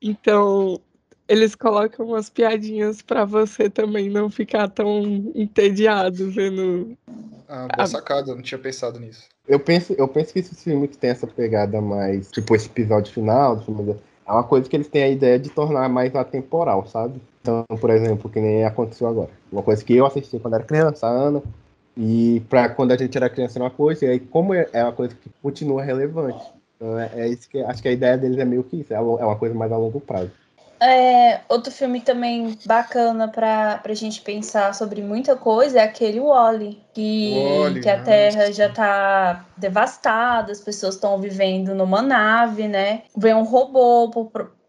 Então, 0.00 0.80
eles 1.28 1.54
colocam 1.54 2.06
umas 2.06 2.30
piadinhas 2.30 3.02
para 3.02 3.24
você 3.24 3.68
também 3.68 4.08
não 4.08 4.30
ficar 4.30 4.68
tão 4.68 5.30
entediado 5.34 6.30
vendo. 6.30 6.96
Ah, 7.46 7.68
boa 7.74 7.84
a... 7.84 7.86
sacada, 7.86 8.30
eu 8.30 8.34
não 8.34 8.42
tinha 8.42 8.58
pensado 8.58 8.98
nisso. 8.98 9.24
Eu 9.46 9.60
penso, 9.60 9.94
eu 9.98 10.08
penso 10.08 10.32
que 10.32 10.38
esse 10.38 10.54
filme 10.54 10.88
que 10.88 10.96
tem 10.96 11.10
essa 11.10 11.26
pegada 11.26 11.80
mais, 11.80 12.30
tipo, 12.30 12.54
esse 12.54 12.66
episódio 12.66 13.12
final, 13.12 13.62
é 14.26 14.32
uma 14.32 14.44
coisa 14.44 14.68
que 14.68 14.76
eles 14.76 14.88
têm 14.88 15.02
a 15.02 15.08
ideia 15.08 15.38
de 15.38 15.50
tornar 15.50 15.88
mais 15.88 16.14
atemporal, 16.14 16.86
sabe? 16.86 17.20
Então, 17.40 17.64
por 17.80 17.90
exemplo, 17.90 18.30
que 18.30 18.40
nem 18.40 18.64
aconteceu 18.64 19.06
agora. 19.06 19.30
Uma 19.50 19.62
coisa 19.62 19.84
que 19.84 19.94
eu 19.94 20.06
assisti 20.06 20.38
quando 20.38 20.54
era 20.54 20.64
criança, 20.64 21.06
a 21.06 21.10
Ana, 21.10 21.42
e 21.96 22.42
para 22.48 22.68
quando 22.68 22.92
a 22.92 22.96
gente 22.96 23.16
era 23.16 23.30
criança 23.30 23.58
era 23.58 23.64
uma 23.64 23.70
coisa, 23.70 24.04
e 24.04 24.08
aí 24.08 24.20
como 24.20 24.54
é, 24.54 24.66
é 24.72 24.82
uma 24.82 24.92
coisa 24.92 25.14
que 25.14 25.30
continua 25.42 25.82
relevante. 25.82 26.44
Então, 26.76 26.98
é, 26.98 27.10
é 27.14 27.28
isso 27.28 27.48
que 27.48 27.58
acho 27.60 27.82
que 27.82 27.88
a 27.88 27.92
ideia 27.92 28.16
deles 28.16 28.38
é 28.38 28.44
meio 28.44 28.62
que 28.62 28.80
isso, 28.80 28.92
é, 28.92 28.96
é 28.96 29.00
uma 29.00 29.36
coisa 29.36 29.54
mais 29.54 29.72
a 29.72 29.76
longo 29.76 30.00
prazo. 30.00 30.30
É, 30.80 31.40
outro 31.48 31.72
filme 31.72 32.00
também 32.00 32.56
bacana 32.64 33.26
para 33.28 33.80
a 33.84 33.94
gente 33.94 34.20
pensar 34.20 34.74
sobre 34.74 35.02
muita 35.02 35.36
coisa 35.36 35.80
é 35.80 35.82
aquele 35.82 36.20
Wally, 36.20 36.80
que, 36.94 37.34
Wally, 37.60 37.80
que 37.80 37.88
a 37.88 38.02
Terra 38.02 38.52
já 38.52 38.66
está 38.66 39.44
devastada, 39.56 40.52
as 40.52 40.60
pessoas 40.60 40.94
estão 40.94 41.18
vivendo 41.20 41.74
numa 41.74 42.00
nave, 42.00 42.68
né? 42.68 43.02
Vem 43.16 43.34
um 43.34 43.42
robô 43.42 44.10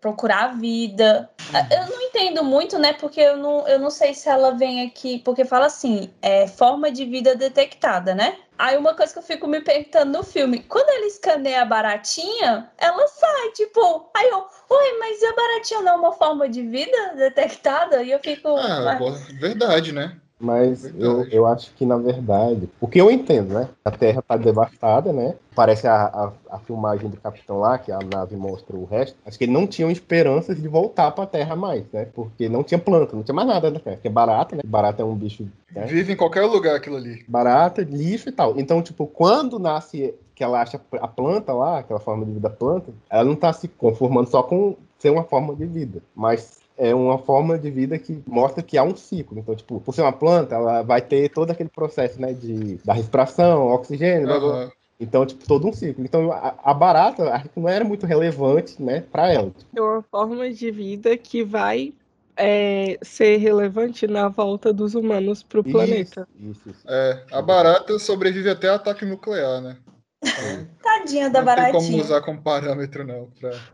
procurar 0.02 0.46
a 0.46 0.54
vida. 0.54 1.30
Eu 1.72 1.88
não 1.88 2.02
entendo 2.02 2.44
muito, 2.44 2.78
né? 2.78 2.94
Porque 2.94 3.20
eu 3.20 3.38
não, 3.38 3.68
eu 3.68 3.80
não 3.80 3.90
sei 3.90 4.14
se 4.14 4.30
ela 4.30 4.52
vem 4.52 4.86
aqui, 4.86 5.20
porque 5.20 5.44
fala 5.44 5.66
assim, 5.66 6.10
é 6.22 6.48
forma 6.48 6.92
de 6.92 7.06
vida 7.06 7.36
detectada, 7.36 8.14
né? 8.14 8.38
Aí 8.58 8.78
uma 8.78 8.94
coisa 8.94 9.14
que 9.14 9.20
eu 9.20 9.24
fico 9.24 9.48
me 9.48 9.62
perguntando 9.62 10.18
no 10.18 10.24
filme, 10.24 10.60
quando 10.64 10.90
ele 10.90 11.08
escaneia 11.08 11.62
a 11.62 11.66
baratinha, 11.66 12.70
ela 12.78 13.08
sai, 13.08 13.52
tipo, 13.52 14.10
aí 14.14 14.30
eu, 14.30 14.46
oi, 14.70 15.00
mas 15.00 15.24
a 15.24 15.34
baratinha 15.34 15.82
não 15.82 15.94
é 15.94 15.96
uma 15.96 16.12
forma 16.12 16.50
de 16.50 16.62
vida 16.64 17.14
detectada? 17.16 18.04
E 18.04 18.12
eu 18.12 18.20
fico. 18.20 18.50
Ah, 18.58 18.98
mas... 19.00 19.28
verdade, 19.40 19.94
né? 19.94 20.20
Mas 20.40 20.86
eu, 20.98 21.24
eu 21.26 21.46
acho 21.46 21.74
que, 21.76 21.86
na 21.86 21.98
verdade, 21.98 22.70
o 22.80 22.88
que 22.88 23.00
eu 23.00 23.12
entendo, 23.12 23.54
né? 23.54 23.68
A 23.84 23.92
Terra 23.92 24.22
tá 24.22 24.38
devastada, 24.38 25.12
né? 25.12 25.36
Parece 25.54 25.86
a, 25.86 26.06
a, 26.06 26.32
a, 26.50 26.60
filmagem 26.60 27.10
do 27.10 27.18
Capitão 27.18 27.60
lá, 27.60 27.78
que 27.78 27.92
a 27.92 28.00
nave 28.00 28.38
mostra 28.38 28.78
o 28.78 28.86
resto. 28.86 29.18
Acho 29.26 29.38
que 29.38 29.44
eles 29.44 29.54
não 29.54 29.68
tinham 29.68 29.92
esperanças 29.92 30.62
de 30.62 30.68
voltar 30.68 31.12
pra 31.12 31.26
Terra 31.26 31.56
mais, 31.58 31.84
né? 31.92 32.08
Porque 32.14 32.48
não 32.48 32.64
tinha 32.64 32.80
planta, 32.80 33.16
não 33.16 33.24
tinha 33.24 33.36
mais 33.36 33.48
nada 33.48 33.70
na 33.70 33.80
Terra. 33.80 33.98
Porque 33.98 34.08
é 34.08 34.12
barata, 34.12 34.56
né? 34.56 34.62
Barata 34.66 35.02
é 35.02 35.06
um 35.06 35.16
bicho. 35.16 35.46
Né? 35.76 35.86
Vive 35.86 36.14
em 36.14 36.18
qualquer 36.18 36.46
lugar 36.46 36.76
aquilo 36.76 36.96
ali. 36.96 37.26
Barata, 37.28 37.82
lixo 37.82 38.30
e 38.30 38.32
tal. 38.32 38.58
Então, 38.58 38.82
tipo, 38.82 39.06
quando 39.06 39.60
nasce 39.60 40.14
que 40.34 40.44
ela 40.44 40.62
acha 40.62 40.80
a 41.02 41.08
planta 41.08 41.52
lá, 41.52 41.80
aquela 41.80 42.00
forma 42.00 42.26
de 42.26 42.32
vida 42.32 42.50
planta, 42.50 42.94
ela 43.10 43.26
não 43.26 43.36
tá 43.36 43.52
se 43.52 43.68
conformando 43.68 44.30
só 44.30 44.42
com 44.42 44.78
ser 44.98 45.10
uma 45.10 45.24
forma 45.24 45.54
de 45.54 45.66
vida, 45.66 46.02
mas 46.16 46.59
é 46.80 46.96
uma 46.96 47.18
forma 47.18 47.60
de 47.60 47.70
vida 47.70 48.00
que 48.00 48.24
mostra 48.26 48.64
que 48.64 48.78
há 48.78 48.84
um 48.84 48.96
ciclo. 48.96 49.38
Então, 49.38 49.54
tipo, 49.54 49.82
por 49.82 49.94
ser 49.94 50.02
uma 50.02 50.14
planta, 50.14 50.56
ela 50.56 50.82
vai 50.82 51.02
ter 51.02 51.30
todo 51.30 51.52
aquele 51.52 51.70
processo, 51.70 52.20
né, 52.20 52.32
de, 52.34 52.76
da 52.86 52.94
respiração, 52.94 53.68
oxigênio, 53.68 54.22
uhum. 54.22 54.40
blá, 54.40 54.40
blá. 54.40 54.72
Então, 54.98 55.26
tipo, 55.26 55.46
todo 55.46 55.68
um 55.68 55.74
ciclo. 55.74 56.04
Então, 56.04 56.32
a, 56.32 56.56
a 56.64 56.74
barata, 56.74 57.34
acho 57.34 57.50
que 57.50 57.60
não 57.60 57.68
era 57.68 57.84
muito 57.84 58.06
relevante, 58.06 58.82
né, 58.82 59.04
para 59.12 59.32
ela. 59.32 59.52
É 59.76 59.82
uma 59.82 60.02
forma 60.04 60.50
de 60.50 60.72
vida 60.72 61.18
que 61.18 61.44
vai 61.44 61.94
é, 62.38 62.98
ser 63.02 63.38
relevante 63.38 64.08
na 64.08 64.30
volta 64.30 64.72
dos 64.72 64.96
humanos 64.96 65.44
para 65.44 65.60
o 65.60 65.64
planeta. 65.64 66.26
Isso, 66.40 66.70
isso. 66.70 66.86
É, 66.88 67.24
a 67.32 67.42
barata 67.42 68.00
sobrevive 68.00 68.50
até 68.50 68.70
ataque 68.70 69.06
nuclear, 69.06 69.62
né? 69.62 69.78
Tadinha 70.82 71.30
da 71.30 71.42
baratinha. 71.42 71.74
Não 71.74 71.80
tem 71.82 71.92
como 71.92 72.04
usar 72.04 72.22
como 72.22 72.42
parâmetro, 72.42 73.06
não, 73.06 73.30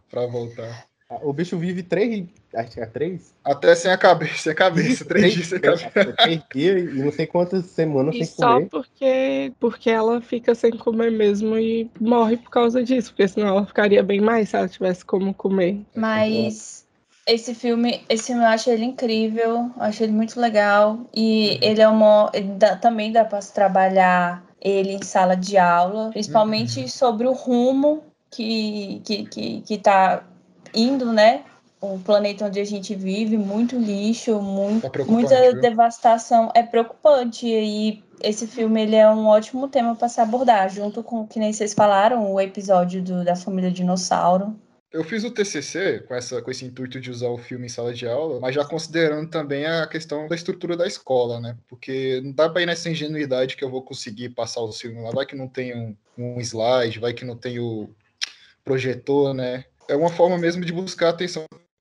para 0.10 0.26
voltar. 0.26 0.88
O 1.22 1.32
bicho 1.32 1.58
vive 1.58 1.84
três. 1.84 2.26
Acho 2.56 2.72
que 2.72 2.80
é 2.80 2.86
três? 2.86 3.34
Até 3.44 3.76
sem 3.76 3.92
a 3.92 3.98
cabeça, 3.98 4.38
sem 4.38 4.52
a 4.52 4.56
cabeça, 4.56 5.06
três, 5.06 5.34
dias 5.34 5.48
sem 5.48 5.60
cabeça. 5.60 5.90
Três 5.92 6.42
dias 6.54 6.94
e 6.96 7.04
não 7.04 7.12
sei 7.12 7.28
quantas 7.28 7.66
semanas 7.66 8.16
e 8.16 8.26
sem 8.26 8.36
comer. 8.36 8.64
Só 8.64 8.70
porque, 8.70 9.54
porque 9.60 9.90
ela 9.90 10.22
fica 10.22 10.56
sem 10.56 10.72
comer 10.72 11.12
mesmo 11.12 11.58
e 11.58 11.90
morre 12.00 12.38
por 12.38 12.50
causa 12.50 12.84
disso, 12.84 13.12
porque 13.12 13.28
senão 13.28 13.50
ela 13.50 13.66
ficaria 13.66 14.02
bem 14.02 14.22
mais 14.22 14.50
se 14.50 14.56
ela 14.56 14.68
tivesse 14.68 15.04
como 15.04 15.34
comer. 15.34 15.82
Mas 15.96 16.86
esse 17.28 17.56
filme, 17.56 18.04
esse 18.08 18.28
filme 18.28 18.44
eu 18.44 18.48
acho 18.48 18.70
ele 18.70 18.86
incrível, 18.86 19.72
eu 19.76 19.84
acho 19.84 20.04
ele 20.04 20.12
muito 20.12 20.40
legal. 20.40 21.00
E 21.14 21.52
uhum. 21.52 21.58
ele 21.62 21.82
é 21.82 21.88
uma. 21.88 22.32
Ele 22.34 22.54
dá, 22.54 22.76
também 22.76 23.12
dá 23.12 23.26
para 23.26 23.40
trabalhar 23.40 24.44
ele 24.62 24.94
em 24.94 25.02
sala 25.04 25.36
de 25.36 25.58
aula, 25.58 26.10
principalmente 26.12 26.82
uhum. 26.82 26.88
sobre 26.88 27.28
o 27.28 27.34
rumo 27.34 28.04
que, 28.32 29.02
que, 29.06 29.26
que, 29.26 29.62
que 29.62 29.78
tá 29.78 30.24
indo, 30.74 31.12
né? 31.12 31.44
O 31.94 32.00
planeta 32.00 32.46
onde 32.46 32.60
a 32.60 32.64
gente 32.64 32.96
vive, 32.96 33.38
muito 33.38 33.78
lixo, 33.78 34.42
muito, 34.42 34.86
é 34.86 35.04
muita 35.04 35.52
viu? 35.52 35.62
devastação. 35.62 36.52
É 36.56 36.64
preocupante. 36.64 37.46
E 37.48 38.04
esse 38.22 38.48
filme 38.48 38.82
ele 38.82 38.96
é 38.96 39.08
um 39.10 39.28
ótimo 39.28 39.68
tema 39.68 39.96
para 39.96 40.10
se 40.10 40.20
abordar, 40.20 40.70
junto 40.70 41.04
com, 41.04 41.28
que 41.28 41.40
nem 41.40 41.54
vocês 41.54 41.74
falaram, 41.74 42.34
o 42.34 42.42
episódio 42.42 43.04
do, 43.04 43.24
da 43.24 43.36
família 43.36 43.72
dinossauro. 43.72 44.60
Eu 44.92 45.04
fiz 45.04 45.24
o 45.24 45.32
TCC 45.32 46.06
com, 46.08 46.16
essa, 46.16 46.42
com 46.42 46.50
esse 46.50 46.66
intuito 46.66 47.00
de 47.00 47.12
usar 47.12 47.28
o 47.28 47.38
filme 47.38 47.66
em 47.66 47.70
sala 47.70 47.94
de 47.94 48.08
aula, 48.08 48.40
mas 48.40 48.56
já 48.56 48.64
considerando 48.64 49.30
também 49.30 49.66
a 49.66 49.86
questão 49.86 50.28
da 50.28 50.36
estrutura 50.36 50.78
da 50.78 50.88
escola, 50.88 51.40
né? 51.40 51.58
Porque 51.68 52.22
não 52.24 52.32
dá 52.32 52.50
para 52.50 52.62
ir 52.62 52.66
nessa 52.66 52.90
ingenuidade 52.90 53.58
que 53.58 53.64
eu 53.64 53.70
vou 53.70 53.82
conseguir 53.82 54.30
passar 54.30 54.62
o 54.62 54.72
filme 54.72 55.02
lá. 55.02 55.12
Vai 55.12 55.26
que 55.26 55.36
não 55.36 55.48
tem 55.48 55.76
um, 55.76 55.96
um 56.18 56.40
slide, 56.40 57.00
vai 57.00 57.14
que 57.14 57.26
não 57.26 57.36
tem 57.36 57.60
o 57.60 57.90
projetor, 58.64 59.34
né? 59.34 59.66
é 59.88 59.96
uma 59.96 60.10
forma 60.10 60.38
mesmo 60.38 60.64
de 60.64 60.74
buscar 60.74 61.10
a 61.10 61.14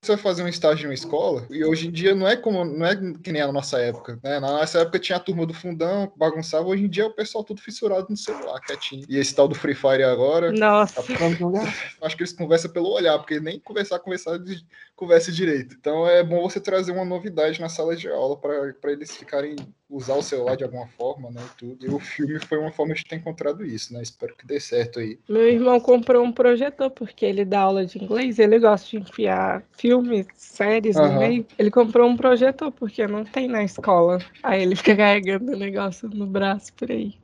atenção 0.04 0.16
vai 0.16 0.22
fazer 0.22 0.42
um 0.42 0.48
estágio 0.48 0.84
em 0.84 0.88
uma 0.88 0.94
escola, 0.94 1.46
e 1.50 1.64
hoje 1.64 1.88
em 1.88 1.90
dia 1.90 2.14
não 2.14 2.28
é 2.28 2.36
como 2.36 2.64
não 2.64 2.86
é 2.86 2.94
que 2.94 3.32
nem 3.32 3.40
a 3.40 3.50
nossa 3.50 3.78
época, 3.78 4.18
né? 4.22 4.38
Na 4.38 4.52
nossa 4.52 4.80
época 4.80 4.98
tinha 4.98 5.16
a 5.16 5.20
turma 5.20 5.46
do 5.46 5.54
fundão, 5.54 6.12
bagunçava, 6.16 6.66
hoje 6.66 6.84
em 6.84 6.88
dia 6.88 7.04
é 7.04 7.06
o 7.06 7.12
pessoal 7.12 7.42
tudo 7.42 7.60
fissurado 7.60 8.06
no 8.10 8.16
celular, 8.16 8.60
quietinho. 8.60 9.04
E 9.08 9.18
esse 9.18 9.34
tal 9.34 9.48
do 9.48 9.54
Free 9.54 9.74
Fire 9.74 10.02
agora. 10.02 10.52
Nossa. 10.52 11.00
Acho 12.02 12.16
que 12.16 12.22
eles 12.22 12.32
conversam 12.32 12.70
pelo 12.70 12.90
olhar, 12.90 13.18
porque 13.18 13.40
nem 13.40 13.58
conversar, 13.58 13.98
conversar 13.98 14.38
de 14.38 14.64
conversa 14.94 15.32
direito. 15.32 15.76
Então 15.78 16.06
é 16.08 16.22
bom 16.22 16.42
você 16.42 16.60
trazer 16.60 16.92
uma 16.92 17.04
novidade 17.04 17.60
na 17.60 17.68
sala 17.68 17.96
de 17.96 18.08
aula 18.08 18.36
para 18.36 18.92
eles 18.92 19.16
ficarem 19.16 19.56
usar 19.88 20.14
o 20.14 20.22
celular 20.22 20.56
de 20.56 20.64
alguma 20.64 20.86
forma, 20.86 21.30
né? 21.30 21.40
E 21.44 21.56
tudo. 21.58 21.86
E 21.86 21.88
o 21.88 21.98
filme 21.98 22.38
foi 22.40 22.58
uma 22.58 22.72
forma 22.72 22.94
de 22.94 23.04
ter 23.04 23.16
encontrado 23.16 23.64
isso, 23.64 23.92
né? 23.92 24.02
Espero 24.02 24.34
que 24.34 24.46
dê 24.46 24.58
certo 24.58 24.98
aí. 24.98 25.18
Meu 25.28 25.48
irmão 25.48 25.78
comprou 25.80 26.24
um 26.24 26.32
projetor 26.32 26.90
porque 26.90 27.24
ele 27.24 27.44
dá 27.44 27.60
aula 27.60 27.84
de 27.84 28.02
inglês, 28.02 28.38
ele 28.38 28.58
gosta 28.58 28.88
de 28.90 28.98
enfiar 28.98 29.62
filmes, 29.72 30.26
séries 30.36 30.96
uhum. 30.96 31.12
no 31.12 31.18
meio. 31.18 31.46
Ele 31.58 31.70
comprou 31.70 32.08
um 32.08 32.16
projetor 32.16 32.72
porque 32.72 33.06
não 33.06 33.24
tem 33.24 33.48
na 33.48 33.62
escola. 33.62 34.18
Aí 34.42 34.62
ele 34.62 34.74
fica 34.76 34.96
carregando 34.96 35.52
o 35.52 35.56
negócio 35.56 36.08
no 36.08 36.26
braço 36.26 36.72
por 36.74 36.90
aí. 36.90 37.14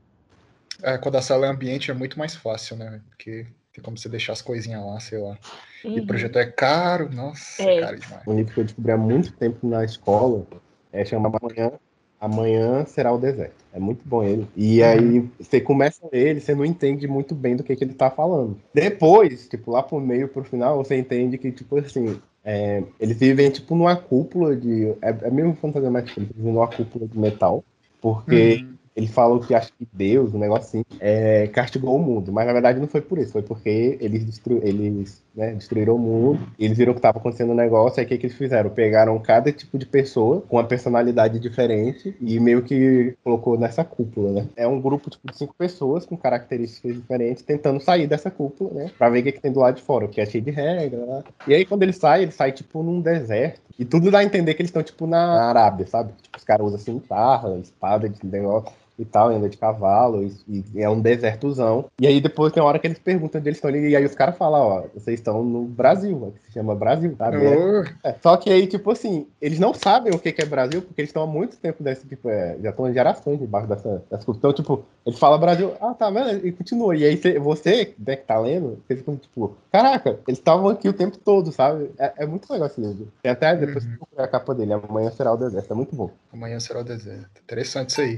É, 0.83 0.97
quando 0.97 1.17
a 1.17 1.23
sala 1.23 1.47
é 1.47 1.51
ambiente 1.51 1.91
é 1.91 1.95
muito 1.95 2.19
mais 2.19 2.35
fácil, 2.35 2.77
né? 2.77 3.01
Porque 3.09 3.47
tem 3.73 3.83
como 3.83 3.97
você 3.99 4.09
deixar 4.09 4.33
as 4.33 4.43
coisinhas 4.43 4.85
lá, 4.85 4.99
sei 5.01 5.19
lá. 5.19 5.39
Uhum. 5.85 5.99
E 5.99 6.01
o 6.01 6.07
projetor 6.07 6.43
é 6.43 6.47
caro, 6.47 7.11
nossa, 7.11 7.63
é, 7.63 7.81
caro 7.81 7.99
demais. 7.99 8.27
Um 8.27 8.37
livro 8.37 8.55
que 8.55 8.61
eu 8.61 8.65
descobri 8.65 8.93
há 8.93 8.97
muito 8.97 9.33
tempo 9.33 9.67
na 9.67 9.85
escola 9.85 10.47
é 10.93 11.05
chamado 11.05 11.39
Amanhã 11.41 11.73
Amanhã 12.21 12.85
será 12.85 13.13
o 13.13 13.19
deserto. 13.19 13.65
É 13.73 13.81
muito 13.81 14.03
bom 14.05 14.23
ele. 14.23 14.47
E 14.55 14.83
aí 14.83 15.27
você 15.39 15.61
começa 15.61 16.07
ele, 16.13 16.41
você 16.41 16.55
não 16.55 16.65
entende 16.65 17.09
muito 17.09 17.35
bem 17.35 17.57
do 17.57 17.65
que, 17.65 17.75
que 17.75 17.83
ele 17.83 17.95
tá 17.95 18.11
falando. 18.11 18.59
Depois, 18.75 19.49
tipo, 19.49 19.71
lá 19.71 19.83
pro 19.83 19.99
meio, 20.01 20.29
pro 20.29 20.45
final, 20.45 20.77
você 20.77 20.97
entende 20.97 21.39
que, 21.39 21.51
tipo 21.51 21.79
assim, 21.79 22.21
é, 22.45 22.83
eles 23.01 23.19
vivem, 23.19 23.51
tipo, 23.51 23.75
numa 23.75 23.97
cúpula 23.97 24.55
de. 24.55 24.89
É, 25.01 25.17
é 25.23 25.31
mesmo 25.31 25.55
fantasia 25.55 25.91
mais 25.91 26.05
eles 26.17 26.29
vivem 26.29 26.53
numa 26.53 26.69
cúpula 26.69 27.07
de 27.07 27.19
metal. 27.19 27.65
Porque 28.01 28.63
uhum. 28.63 28.75
Ele 28.97 29.07
falou 29.07 29.41
que 29.41 29.55
acho 29.55 29.73
que 29.73 29.89
Deus, 29.93 30.35
um 30.35 30.39
negócio 30.39 30.67
assim, 30.67 30.85
é, 30.99 31.47
castigou 31.49 31.97
o 31.97 32.03
mundo. 32.03 32.33
Mas 32.33 32.47
na 32.47 32.53
verdade 32.53 32.81
não 32.81 32.89
foi 32.89 33.01
por 33.01 33.19
isso, 33.19 33.33
foi 33.33 33.43
porque 33.43 33.97
eles, 34.01 34.25
destru 34.25 34.61
eles 34.63 35.23
né, 35.35 35.53
destruíram 35.53 35.95
o 35.95 35.99
mundo, 35.99 36.41
eles 36.59 36.77
viram 36.77 36.93
que 36.93 36.99
estava 36.99 37.19
acontecendo 37.19 37.53
um 37.53 37.55
negócio, 37.55 38.01
aí 38.01 38.07
o 38.07 38.09
que, 38.09 38.19
que 38.19 38.27
eles 38.27 38.37
fizeram? 38.37 38.71
Pegaram 38.71 39.19
cada 39.19 39.53
tipo 39.53 39.79
de 39.79 39.87
pessoa 39.87 40.43
com 40.43 40.57
uma 40.57 40.65
personalidade 40.65 41.39
diferente 41.39 42.15
e 42.21 42.39
meio 42.41 42.63
que 42.63 43.15
colocou 43.23 43.59
nessa 43.59 43.85
cúpula, 43.85 44.33
né? 44.33 44.47
É 44.57 44.67
um 44.67 44.81
grupo 44.81 45.11
tipo, 45.11 45.31
de 45.31 45.37
cinco 45.37 45.55
pessoas 45.57 46.05
com 46.05 46.17
características 46.17 46.95
diferentes 46.95 47.43
tentando 47.43 47.81
sair 47.81 48.07
dessa 48.07 48.31
cúpula, 48.31 48.71
né? 48.73 48.91
Pra 48.97 49.09
ver 49.09 49.21
o 49.21 49.23
que, 49.25 49.33
que 49.33 49.41
tem 49.41 49.53
do 49.53 49.61
lado 49.61 49.77
de 49.77 49.83
fora, 49.83 50.09
que 50.09 50.21
é 50.21 50.27
cheio 50.27 50.45
de 50.45 50.51
regra. 50.51 51.05
Né? 51.05 51.25
E 51.47 51.55
aí 51.55 51.65
quando 51.65 51.83
ele 51.83 51.93
sai, 51.93 52.23
ele 52.23 52.33
sai 52.33 52.53
tipo 52.53 52.83
num 52.83 53.01
deserto. 53.01 53.61
E 53.79 53.85
tudo 53.85 54.11
dá 54.11 54.19
a 54.19 54.25
entender 54.25 54.55
que 54.55 54.63
eles 54.63 54.69
estão 54.69 54.83
tipo 54.83 55.07
na 55.07 55.49
Arábia, 55.49 55.87
sabe? 55.87 56.13
Tipo, 56.21 56.37
os 56.37 56.45
caras 56.45 56.67
usam 56.67 56.79
cintarra, 56.79 57.57
espada 57.59 58.09
de 58.09 58.19
negócio 58.27 58.73
e 59.01 59.05
tal, 59.05 59.31
anda 59.31 59.49
de 59.49 59.57
cavalo, 59.57 60.23
e, 60.23 60.65
e, 60.75 60.83
é 60.83 60.89
um 60.89 61.01
desertozão. 61.01 61.87
E 62.01 62.07
aí 62.07 62.21
depois 62.21 62.53
tem 62.53 62.63
uma 62.63 62.69
hora 62.69 62.79
que 62.79 62.87
eles 62.87 62.99
perguntam 62.99 63.41
onde 63.41 63.49
eles 63.49 63.57
estão 63.57 63.71
ali, 63.71 63.89
e 63.89 63.97
aí 63.97 64.05
os 64.05 64.15
caras 64.15 64.37
falam, 64.37 64.61
ó, 64.61 64.83
vocês 64.95 65.19
estão 65.19 65.43
no 65.43 65.63
Brasil, 65.63 66.35
que 66.43 66.47
se 66.49 66.53
chama 66.53 66.75
Brasil? 66.75 67.17
Oh. 67.19 68.07
É, 68.07 68.15
só 68.23 68.37
que 68.37 68.51
aí, 68.51 68.67
tipo 68.67 68.91
assim, 68.91 69.27
eles 69.41 69.59
não 69.59 69.73
sabem 69.73 70.13
o 70.13 70.19
que, 70.19 70.33
que 70.33 70.43
é 70.43 70.47
Brasil, 70.47 70.83
porque 70.83 71.01
eles 71.01 71.09
estão 71.09 71.23
há 71.23 71.27
muito 71.27 71.57
tempo 71.57 71.83
desse, 71.83 72.07
tipo, 72.07 72.29
é, 72.29 72.57
já 72.63 72.71
estão 72.71 72.93
gerações 72.93 73.39
debaixo 73.39 73.69
dessa, 73.69 74.03
dessa 74.11 74.31
Então, 74.31 74.53
tipo, 74.53 74.85
ele 75.07 75.17
fala 75.17 75.39
Brasil, 75.39 75.73
ah, 75.81 75.95
tá, 75.95 76.11
vendo? 76.11 76.47
E 76.47 76.53
continua. 76.53 76.95
E 76.95 77.05
aí 77.05 77.17
você, 77.39 77.95
né, 77.99 78.17
que 78.17 78.25
tá 78.25 78.39
lendo, 78.39 78.83
você 78.87 78.97
fica 78.97 79.17
tipo, 79.17 79.57
caraca, 79.73 80.19
eles 80.27 80.39
estavam 80.39 80.69
aqui 80.69 80.89
o 80.89 80.93
tempo 80.93 81.17
todo, 81.19 81.51
sabe? 81.53 81.91
É, 81.99 82.25
é 82.25 82.27
muito 82.27 82.51
legal 82.53 82.67
esse 82.67 82.81
livro. 82.81 83.09
Tem 83.23 83.33
até 83.33 83.57
depois 83.57 83.85
uhum. 83.85 83.97
a 84.19 84.29
capa 84.29 84.55
dele, 84.55 84.73
Amanhã 84.73 85.11
Será 85.11 85.33
o 85.33 85.37
Deserto, 85.37 85.73
é 85.73 85.75
muito 85.75 85.95
bom. 85.95 86.11
Amanhã 86.33 86.61
Será 86.61 86.81
o 86.81 86.85
Deserto. 86.85 87.41
Interessante 87.43 87.91
isso 87.91 88.01
aí. 88.01 88.17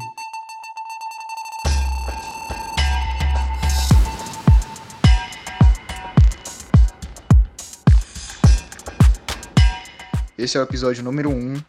Esse 10.37 10.57
é 10.57 10.61
o 10.61 10.63
episódio 10.63 11.05
número 11.05 11.29
1 11.29 11.33
um, 11.35 11.63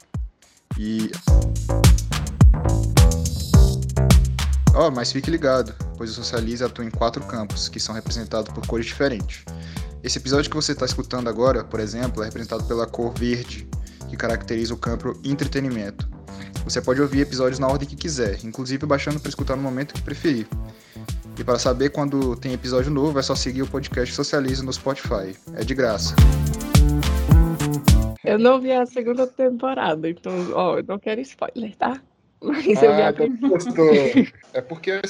e. 0.78 1.12
Ó, 4.74 4.88
oh, 4.88 4.92
mas 4.92 5.12
fique 5.12 5.30
ligado, 5.30 5.76
pois 5.98 6.10
o 6.10 6.14
Socialize 6.14 6.64
atua 6.64 6.86
em 6.86 6.90
quatro 6.90 7.22
campos, 7.26 7.68
que 7.68 7.80
são 7.80 7.94
representados 7.94 8.54
por 8.54 8.66
cores 8.66 8.86
diferentes. 8.86 9.44
Esse 10.02 10.18
episódio 10.18 10.50
que 10.50 10.56
você 10.56 10.72
está 10.72 10.86
escutando 10.86 11.28
agora, 11.28 11.64
por 11.64 11.82
exemplo, 11.82 12.24
é 12.24 12.26
representado 12.26 12.64
pela 12.64 12.88
cor 12.88 13.14
verde, 13.14 13.68
que 14.10 14.16
caracteriza 14.16 14.74
o 14.74 14.78
campo 14.78 15.20
entretenimento. 15.26 16.10
Você 16.64 16.82
pode 16.82 17.02
ouvir 17.02 17.20
episódios 17.20 17.60
na 17.60 17.68
ordem 17.68 17.88
que 17.88 17.98
quiser, 17.98 18.40
inclusive 18.46 18.86
baixando 18.86 19.20
para 19.20 19.30
escutar 19.30 19.58
no 19.58 19.62
momento 19.62 19.94
que 19.94 20.02
preferir. 20.02 20.48
E 21.38 21.44
para 21.44 21.60
saber 21.60 21.90
quando 21.90 22.38
tem 22.38 22.54
episódio 22.54 22.90
novo, 22.90 23.20
é 23.20 23.22
só 23.22 23.36
seguir 23.36 23.64
o 23.64 23.68
podcast 23.68 24.16
Socialize 24.16 24.64
no 24.64 24.72
Spotify. 24.72 25.36
É 25.54 25.66
de 25.66 25.76
graça. 25.76 26.16
Eu 28.24 28.40
não 28.40 28.60
vi 28.60 28.72
a 28.72 28.86
segunda 28.86 29.28
temporada, 29.28 30.10
então, 30.10 30.34
ó, 30.54 30.78
eu 30.78 30.84
não 30.84 30.98
quero 30.98 31.20
spoiler, 31.22 31.76
tá? 31.76 32.02
Mas 32.42 32.82
ah, 32.82 32.86
eu 32.86 32.96
vi 32.96 33.02
a 33.02 33.14
primeira. 33.14 34.34
É 34.54 34.62
porque 34.62 35.02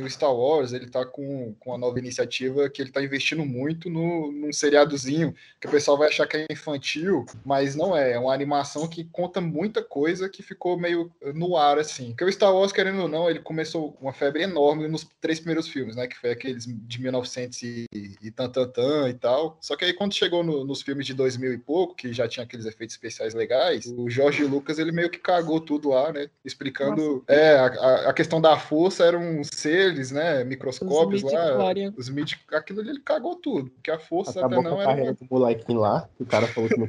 o 0.00 0.10
Star 0.10 0.34
Wars 0.34 0.72
ele 0.72 0.88
tá 0.88 1.04
com, 1.04 1.54
com 1.58 1.74
a 1.74 1.78
nova 1.78 1.98
iniciativa 1.98 2.68
que 2.68 2.82
ele 2.82 2.90
tá 2.90 3.02
investindo 3.02 3.44
muito 3.44 3.90
no, 3.90 4.30
num 4.32 4.52
seriadozinho 4.52 5.34
que 5.60 5.66
o 5.66 5.70
pessoal 5.70 5.96
vai 5.96 6.08
achar 6.08 6.26
que 6.26 6.36
é 6.36 6.46
infantil, 6.50 7.24
mas 7.44 7.74
não 7.74 7.96
é. 7.96 8.12
É 8.12 8.18
uma 8.18 8.34
animação 8.34 8.86
que 8.86 9.04
conta 9.04 9.40
muita 9.40 9.82
coisa 9.82 10.28
que 10.28 10.42
ficou 10.42 10.78
meio 10.78 11.10
no 11.34 11.56
ar, 11.56 11.78
assim. 11.78 12.08
Porque 12.08 12.24
o 12.24 12.32
Star 12.32 12.54
Wars, 12.54 12.72
querendo 12.72 13.02
ou 13.02 13.08
não, 13.08 13.28
ele 13.28 13.40
começou 13.40 13.96
uma 14.00 14.12
febre 14.12 14.42
enorme 14.42 14.88
nos 14.88 15.06
três 15.20 15.38
primeiros 15.38 15.68
filmes, 15.68 15.96
né? 15.96 16.06
Que 16.06 16.16
foi 16.16 16.30
aqueles 16.30 16.66
de 16.66 17.00
1900 17.00 17.62
e, 17.62 17.86
e 17.92 18.30
tan, 18.30 18.48
tan, 18.48 18.68
tan 18.68 19.08
e 19.08 19.14
tal. 19.14 19.58
Só 19.60 19.76
que 19.76 19.84
aí 19.84 19.92
quando 19.92 20.14
chegou 20.14 20.42
no, 20.42 20.64
nos 20.64 20.82
filmes 20.82 21.06
de 21.06 21.14
2000 21.14 21.54
e 21.54 21.58
pouco, 21.58 21.94
que 21.94 22.12
já 22.12 22.28
tinha 22.28 22.44
aqueles 22.44 22.66
efeitos 22.66 22.94
especiais 22.94 23.34
legais, 23.34 23.86
o 23.86 24.08
Jorge 24.08 24.44
Lucas 24.44 24.78
ele 24.78 24.92
meio 24.92 25.10
que 25.10 25.18
cagou 25.18 25.60
tudo 25.60 25.90
lá, 25.90 26.12
né? 26.12 26.28
Explicando. 26.44 27.24
Nossa. 27.28 27.40
É, 27.40 27.56
a, 27.56 28.10
a 28.10 28.12
questão 28.12 28.40
da 28.40 28.58
força 28.58 29.04
era 29.04 29.18
um 29.18 29.42
ser 29.44 29.83
eles, 29.84 30.10
né, 30.10 30.44
microscópios 30.44 31.22
os 31.22 31.32
lá, 31.32 31.72
os 31.96 32.08
mid, 32.08 32.32
aquilo 32.52 32.80
ali 32.80 32.90
ele 32.90 33.00
cagou 33.00 33.36
tudo, 33.36 33.70
porque 33.70 33.90
a 33.90 33.98
força 33.98 34.40
Acabou 34.40 34.60
até 34.60 34.70
não 34.70 34.80
era... 34.80 35.12
do 35.12 35.26
molequinho 35.30 35.80
lá, 35.80 36.08
que 36.16 36.22
o 36.22 36.26
cara 36.26 36.46
falou 36.46 36.68
que 36.68 36.78
não 36.78 36.88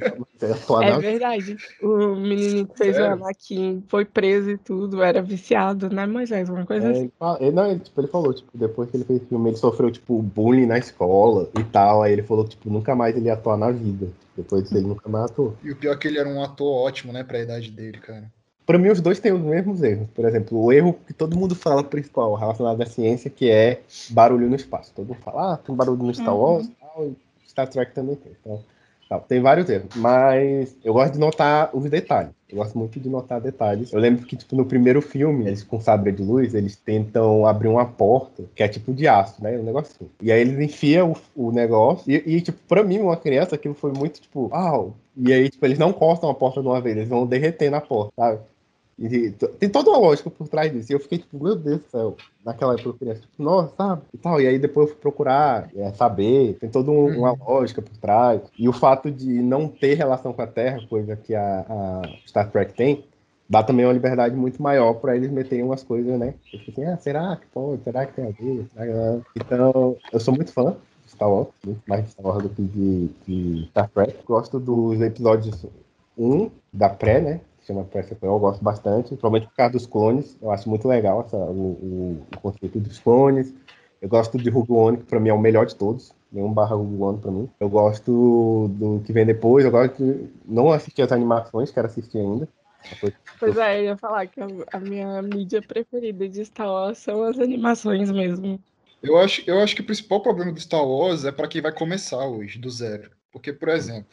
É 0.82 0.98
verdade, 0.98 1.56
o 1.82 2.14
menino 2.14 2.66
que 2.66 2.76
fez 2.76 2.98
o 2.98 3.02
Anakin 3.02 3.84
foi 3.88 4.04
preso 4.04 4.50
e 4.50 4.58
tudo, 4.58 5.02
era 5.02 5.22
viciado, 5.22 5.88
né, 5.88 6.06
Moisés, 6.06 6.48
uma 6.48 6.66
coisa 6.66 6.88
é, 6.88 6.90
assim. 6.90 7.12
Ele, 7.40 7.52
não, 7.52 7.66
ele, 7.66 7.80
tipo, 7.80 8.00
ele 8.00 8.08
falou, 8.08 8.32
tipo, 8.32 8.50
depois 8.54 8.90
que 8.90 8.96
ele 8.96 9.04
fez 9.04 9.22
o 9.22 9.26
filme, 9.26 9.50
ele 9.50 9.56
sofreu, 9.56 9.90
tipo, 9.90 10.20
bullying 10.22 10.66
na 10.66 10.78
escola 10.78 11.48
e 11.58 11.64
tal, 11.64 12.02
aí 12.02 12.12
ele 12.12 12.22
falou, 12.22 12.46
tipo, 12.46 12.70
nunca 12.70 12.94
mais 12.94 13.16
ele 13.16 13.26
ia 13.26 13.34
atuar 13.34 13.56
na 13.56 13.70
vida, 13.70 14.08
depois 14.36 14.62
disso 14.62 14.76
ele 14.76 14.86
nunca 14.86 15.08
mais 15.08 15.26
atuou. 15.26 15.56
E 15.62 15.70
o 15.70 15.76
pior 15.76 15.92
é 15.92 15.96
que 15.96 16.08
ele 16.08 16.18
era 16.18 16.28
um 16.28 16.42
ator 16.42 16.86
ótimo, 16.86 17.12
né, 17.12 17.22
pra 17.22 17.40
idade 17.40 17.70
dele, 17.70 17.98
cara. 17.98 18.30
Para 18.66 18.78
mim, 18.78 18.88
os 18.88 19.00
dois 19.00 19.20
têm 19.20 19.32
os 19.32 19.40
mesmos 19.40 19.80
erros. 19.82 20.08
Por 20.12 20.24
exemplo, 20.24 20.60
o 20.60 20.72
erro 20.72 20.98
que 21.06 21.14
todo 21.14 21.36
mundo 21.36 21.54
fala 21.54 21.84
principal 21.84 22.34
relacionado 22.34 22.82
à 22.82 22.86
ciência, 22.86 23.30
que 23.30 23.48
é 23.48 23.80
barulho 24.10 24.48
no 24.48 24.56
espaço. 24.56 24.92
Todo 24.94 25.06
mundo 25.06 25.18
fala, 25.24 25.54
ah, 25.54 25.56
tem 25.56 25.74
barulho 25.74 26.02
no 26.02 26.12
Star 26.12 26.36
Wars, 26.36 26.66
uhum. 26.66 26.72
tal, 26.80 27.10
Star 27.48 27.68
Trek 27.68 27.94
também 27.94 28.16
tem. 28.16 28.32
Então, 28.40 28.60
tem 29.28 29.40
vários 29.40 29.70
erros. 29.70 29.94
Mas 29.94 30.76
eu 30.84 30.92
gosto 30.92 31.12
de 31.12 31.18
notar 31.20 31.70
os 31.72 31.88
detalhes. 31.88 32.32
Eu 32.48 32.58
gosto 32.58 32.76
muito 32.76 32.98
de 32.98 33.08
notar 33.08 33.40
detalhes. 33.40 33.92
Eu 33.92 34.00
lembro 34.00 34.26
que, 34.26 34.36
tipo, 34.36 34.56
no 34.56 34.64
primeiro 34.64 35.00
filme, 35.00 35.46
eles 35.46 35.62
com 35.62 35.80
sabre 35.80 36.10
de 36.10 36.22
luz, 36.22 36.54
eles 36.54 36.76
tentam 36.76 37.46
abrir 37.46 37.68
uma 37.68 37.84
porta, 37.84 38.44
que 38.54 38.62
é 38.62 38.68
tipo 38.68 38.92
de 38.92 39.06
aço, 39.06 39.42
né? 39.42 39.56
Um 39.58 39.62
negocinho. 39.62 40.10
E 40.20 40.32
aí 40.32 40.40
eles 40.40 40.58
enfiam 40.58 41.14
o, 41.36 41.48
o 41.48 41.52
negócio. 41.52 42.10
E, 42.10 42.16
e, 42.16 42.40
tipo, 42.40 42.58
pra 42.66 42.82
mim, 42.82 42.98
uma 42.98 43.16
criança, 43.16 43.54
aquilo 43.54 43.74
foi 43.74 43.92
muito, 43.92 44.20
tipo, 44.20 44.48
uau. 44.52 44.96
E 45.16 45.32
aí, 45.32 45.48
tipo, 45.48 45.64
eles 45.64 45.78
não 45.78 45.92
cortam 45.92 46.28
a 46.28 46.34
porta 46.34 46.60
de 46.60 46.66
uma 46.66 46.80
vez, 46.80 46.96
eles 46.96 47.08
vão 47.08 47.26
derreter 47.26 47.70
na 47.70 47.80
porta, 47.80 48.12
sabe? 48.16 48.40
E 48.98 49.30
tem 49.58 49.68
toda 49.68 49.90
uma 49.90 49.98
lógica 49.98 50.30
por 50.30 50.48
trás 50.48 50.72
disso. 50.72 50.90
E 50.90 50.94
eu 50.94 51.00
fiquei 51.00 51.18
tipo, 51.18 51.42
meu 51.42 51.54
Deus 51.54 51.80
do 51.80 51.90
céu. 51.90 52.16
Naquela 52.44 52.74
época 52.74 52.88
eu 52.88 52.94
criança, 52.94 53.20
tipo, 53.20 53.42
nossa, 53.42 53.74
sabe? 53.76 54.02
E 54.14 54.16
tal. 54.16 54.40
E 54.40 54.46
aí 54.46 54.58
depois 54.58 54.88
eu 54.88 54.94
fui 54.94 55.02
procurar 55.02 55.68
é, 55.76 55.92
saber. 55.92 56.56
Tem 56.58 56.70
toda 56.70 56.90
um, 56.90 57.18
uma 57.18 57.32
uhum. 57.32 57.38
lógica 57.46 57.82
por 57.82 57.96
trás. 57.98 58.40
E 58.58 58.68
o 58.68 58.72
fato 58.72 59.10
de 59.10 59.42
não 59.42 59.68
ter 59.68 59.94
relação 59.94 60.32
com 60.32 60.40
a 60.40 60.46
Terra, 60.46 60.80
coisa 60.88 61.14
que 61.14 61.34
a, 61.34 61.66
a 61.68 62.02
Star 62.26 62.50
Trek 62.50 62.72
tem, 62.72 63.04
dá 63.48 63.62
também 63.62 63.84
uma 63.84 63.92
liberdade 63.92 64.34
muito 64.34 64.62
maior 64.62 64.94
para 64.94 65.14
eles 65.14 65.30
meterem 65.30 65.64
umas 65.64 65.82
coisas, 65.82 66.18
né? 66.18 66.34
Eu 66.52 66.58
fico 66.60 66.80
assim, 66.80 66.90
ah, 66.90 66.96
será 66.96 67.36
que 67.36 67.46
pode? 67.48 67.82
Será 67.82 68.06
que 68.06 68.14
tem 68.14 68.26
a 68.26 68.30
ver? 68.30 68.66
Então, 69.36 69.96
eu 70.10 70.20
sou 70.20 70.34
muito 70.34 70.52
fã 70.52 70.74
de 71.04 71.10
Star 71.10 71.30
Wars, 71.30 71.48
muito 71.64 71.82
mais 71.86 72.04
de 72.04 72.10
Star 72.12 72.26
Wars 72.26 72.42
do 72.42 72.48
que 72.48 72.62
de, 72.62 73.08
de 73.26 73.66
Star 73.68 73.90
Trek. 73.90 74.16
Gosto 74.24 74.58
dos 74.58 75.00
episódios 75.02 75.66
1 76.16 76.50
da 76.72 76.88
pré, 76.88 77.20
né? 77.20 77.40
Chama 77.66 77.84
Press 77.84 78.10
eu 78.22 78.38
gosto 78.38 78.62
bastante, 78.62 79.08
principalmente 79.08 79.46
por 79.46 79.54
causa 79.54 79.72
dos 79.72 79.86
clones. 79.86 80.36
Eu 80.40 80.50
acho 80.50 80.68
muito 80.68 80.86
legal 80.86 81.22
essa, 81.26 81.36
o, 81.36 82.24
o, 82.32 82.40
conceito 82.40 82.78
dos 82.78 82.98
clones. 82.98 83.52
Eu 84.00 84.08
gosto 84.08 84.38
de 84.38 84.48
Rogue 84.50 84.72
One, 84.72 84.96
que 84.98 85.04
para 85.04 85.18
mim 85.18 85.30
é 85.30 85.32
o 85.32 85.38
melhor 85.38 85.66
de 85.66 85.74
todos. 85.74 86.12
nenhum 86.30 86.52
barra 86.52 86.76
Rogue 86.76 87.02
One 87.02 87.18
pra 87.18 87.30
mim. 87.30 87.50
Eu 87.58 87.68
gosto 87.68 88.68
do 88.70 89.02
que 89.04 89.12
vem 89.12 89.26
depois, 89.26 89.64
eu 89.64 89.70
gosto 89.70 89.96
de 89.96 90.28
não 90.46 90.70
assistir 90.70 91.02
as 91.02 91.12
animações, 91.12 91.70
quero 91.70 91.86
assistir 91.86 92.18
ainda. 92.18 92.48
Pois 93.40 93.56
é, 93.56 93.80
eu 93.80 93.84
ia 93.84 93.96
falar 93.96 94.26
que 94.26 94.40
a 94.40 94.78
minha 94.78 95.20
mídia 95.22 95.60
preferida 95.60 96.28
de 96.28 96.44
Star 96.44 96.68
Wars 96.68 96.98
são 96.98 97.22
as 97.24 97.38
animações 97.38 98.10
mesmo. 98.12 98.60
Eu 99.02 99.18
acho, 99.18 99.42
eu 99.46 99.60
acho 99.60 99.74
que 99.74 99.82
o 99.82 99.86
principal 99.86 100.20
problema 100.20 100.52
do 100.52 100.60
Star 100.60 100.86
Wars 100.86 101.24
é 101.24 101.32
para 101.32 101.48
quem 101.48 101.60
vai 101.60 101.72
começar 101.72 102.24
hoje, 102.26 102.58
do 102.58 102.70
zero. 102.70 103.10
Porque, 103.32 103.52
por 103.52 103.68
exemplo, 103.68 104.06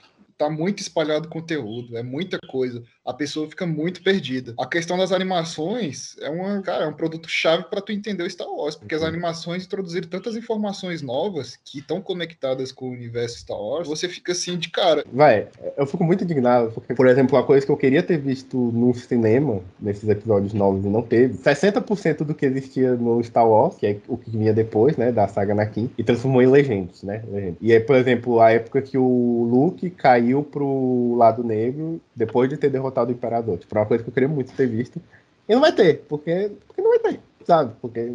tá 0.44 0.50
muito 0.50 0.80
espalhado 0.80 1.30
conteúdo, 1.30 1.98
é 1.98 2.04
muita 2.04 2.38
coisa. 2.48 2.84
A 3.06 3.14
pessoa 3.14 3.50
fica 3.50 3.66
muito 3.66 4.04
perdida. 4.04 4.54
A 4.58 4.66
questão 4.66 4.98
das 4.98 5.12
animações 5.12 6.16
é 6.20 6.30
uma, 6.30 6.62
cara, 6.62 6.86
é 6.86 6.88
um 6.88 6.94
produto 6.94 7.30
chave 7.30 7.64
para 7.66 7.82
tu 7.82 7.92
entender 7.92 8.24
o 8.24 8.30
Star 8.30 8.48
Wars, 8.48 8.76
porque 8.76 8.96
as 8.96 9.02
uhum. 9.02 9.08
animações 9.08 9.66
introduziram 9.66 10.08
tantas 10.08 10.36
informações 10.36 11.02
novas 11.02 11.58
que 11.64 11.80
estão 11.80 12.02
conectadas 12.02 12.72
com 12.72 12.90
o 12.90 12.92
universo 12.92 13.40
Star 13.40 13.58
Wars, 13.58 13.88
você 13.88 14.10
fica 14.10 14.32
assim 14.32 14.58
de 14.58 14.70
cara. 14.70 15.06
Vai, 15.12 15.48
eu 15.78 15.86
fico 15.86 16.04
muito 16.04 16.24
indignado, 16.24 16.72
porque, 16.72 16.94
por 16.94 17.08
exemplo, 17.08 17.38
uma 17.38 17.46
coisa 17.46 17.66
que 17.66 17.72
eu 17.72 17.78
queria 17.78 18.04
ter 18.04 18.18
visto 18.18 18.58
no 18.58 18.94
cinema, 18.94 19.62
nesses 19.80 20.08
episódios 20.10 20.54
novos 20.54 20.86
e 20.86 20.90
não 20.90 21.02
teve, 21.02 21.38
60% 21.38 22.24
do 22.24 22.34
que 22.34 22.46
existia 22.46 22.96
no 22.96 23.24
Star 23.24 23.48
Wars, 23.48 23.76
que 23.76 23.86
é 23.86 23.98
o 24.08 24.18
que 24.18 24.30
vinha 24.30 24.54
depois, 24.54 24.98
né, 24.98 25.12
da 25.12 25.28
saga 25.28 25.54
Anakin, 25.54 25.90
e 25.98 26.04
transformou 26.04 26.42
em 26.42 26.48
Legends, 26.48 27.04
né? 27.04 27.24
E 27.62 27.74
aí, 27.74 27.80
por 27.80 27.96
exemplo, 27.96 28.40
a 28.40 28.52
época 28.52 28.82
que 28.82 28.98
o 28.98 29.48
Luke 29.50 29.90
caiu 29.92 30.33
caiu 30.34 30.44
pro 30.44 31.16
lado 31.16 31.44
negro 31.44 32.02
depois 32.16 32.50
de 32.50 32.58
ter 32.58 32.70
derrotado 32.70 33.12
o 33.12 33.14
Imperador. 33.14 33.58
Tipo, 33.58 33.78
é 33.78 33.80
uma 33.80 33.86
coisa 33.86 34.04
que 34.04 34.10
eu 34.10 34.14
queria 34.14 34.30
muito 34.30 34.54
ter 34.54 34.68
visto. 34.68 35.00
E 35.48 35.54
não 35.54 35.62
vai 35.62 35.72
ter, 35.72 36.04
porque, 36.08 36.52
porque 36.66 36.82
não 36.82 36.90
vai 36.90 37.00
ter, 37.00 37.20
sabe? 37.46 37.74
Porque 37.82 38.14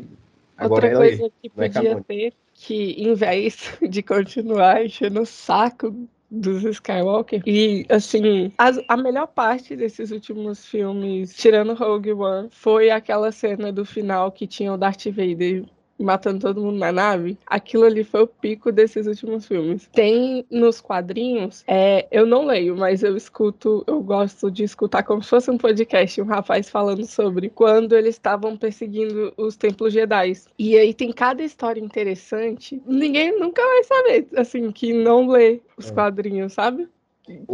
agora 0.57 0.87
Outra 0.87 0.97
coisa 0.97 1.27
é, 1.27 1.31
que 1.43 1.51
podia 1.51 1.93
é 1.93 2.01
ter, 2.01 2.33
que 2.55 2.93
em 2.93 3.15
vez 3.15 3.79
de 3.89 4.03
continuar 4.03 4.85
enchendo 4.85 5.23
o 5.23 5.27
saco 5.27 5.95
dos 6.31 6.63
Skywalker. 6.65 7.43
E, 7.47 7.87
assim, 7.89 8.53
as, 8.59 8.79
a 8.89 8.97
melhor 8.97 9.29
parte 9.29 9.77
desses 9.77 10.11
últimos 10.11 10.67
filmes, 10.67 11.35
tirando 11.35 11.75
Rogue 11.75 12.13
One, 12.13 12.49
foi 12.51 12.91
aquela 12.91 13.33
cena 13.33 13.73
do 13.73 13.85
final 13.85 14.31
que 14.33 14.47
tinha 14.47 14.73
o 14.73 14.77
Darth 14.77 15.07
Vader 15.07 15.65
matando 15.99 16.41
todo 16.41 16.61
mundo 16.61 16.79
na 16.79 16.93
nave, 16.93 17.39
aquilo 17.47 17.85
ali 17.85 18.05
foi 18.05 18.23
o 18.23 18.27
pico 18.27 18.71
desses 18.71 19.07
últimos 19.07 19.47
filmes. 19.47 19.89
Tem 19.93 20.45
nos 20.51 20.81
quadrinhos, 20.81 21.65
é, 21.67 22.07
eu 22.11 22.27
não 22.27 22.47
leio, 22.47 22.77
mas 22.77 23.03
eu 23.03 23.17
escuto, 23.17 23.85
eu 23.87 24.01
gosto 24.01 24.51
de 24.51 24.65
escutar 24.65 25.03
como 25.03 25.23
se 25.23 25.31
fosse 25.31 25.51
um 25.51 25.59
podcast, 25.59 26.21
um 26.21 26.27
rapaz 26.27 26.69
falando 26.69 27.05
sobre 27.07 27.49
quando 27.49 27.97
eles 27.97 28.15
estavam 28.15 28.57
perseguindo 28.57 29.33
os 29.37 29.57
templos 29.57 29.93
Jedi. 29.93 30.33
E 30.59 30.77
aí 30.77 30.93
tem 30.93 31.13
cada 31.13 31.43
história 31.43 31.81
interessante. 31.81 32.83
Ninguém 32.87 33.39
nunca 33.39 33.63
vai 33.63 33.85
saber, 33.85 34.29
assim, 34.37 34.71
que 34.71 34.93
não 34.93 35.29
lê 35.29 35.61
os 35.77 35.91
é. 35.91 35.95
quadrinhos, 35.95 36.53
sabe? 36.53 36.89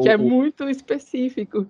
Que 0.03 0.09
é 0.09 0.17
muito 0.17 0.69
específico. 0.69 1.67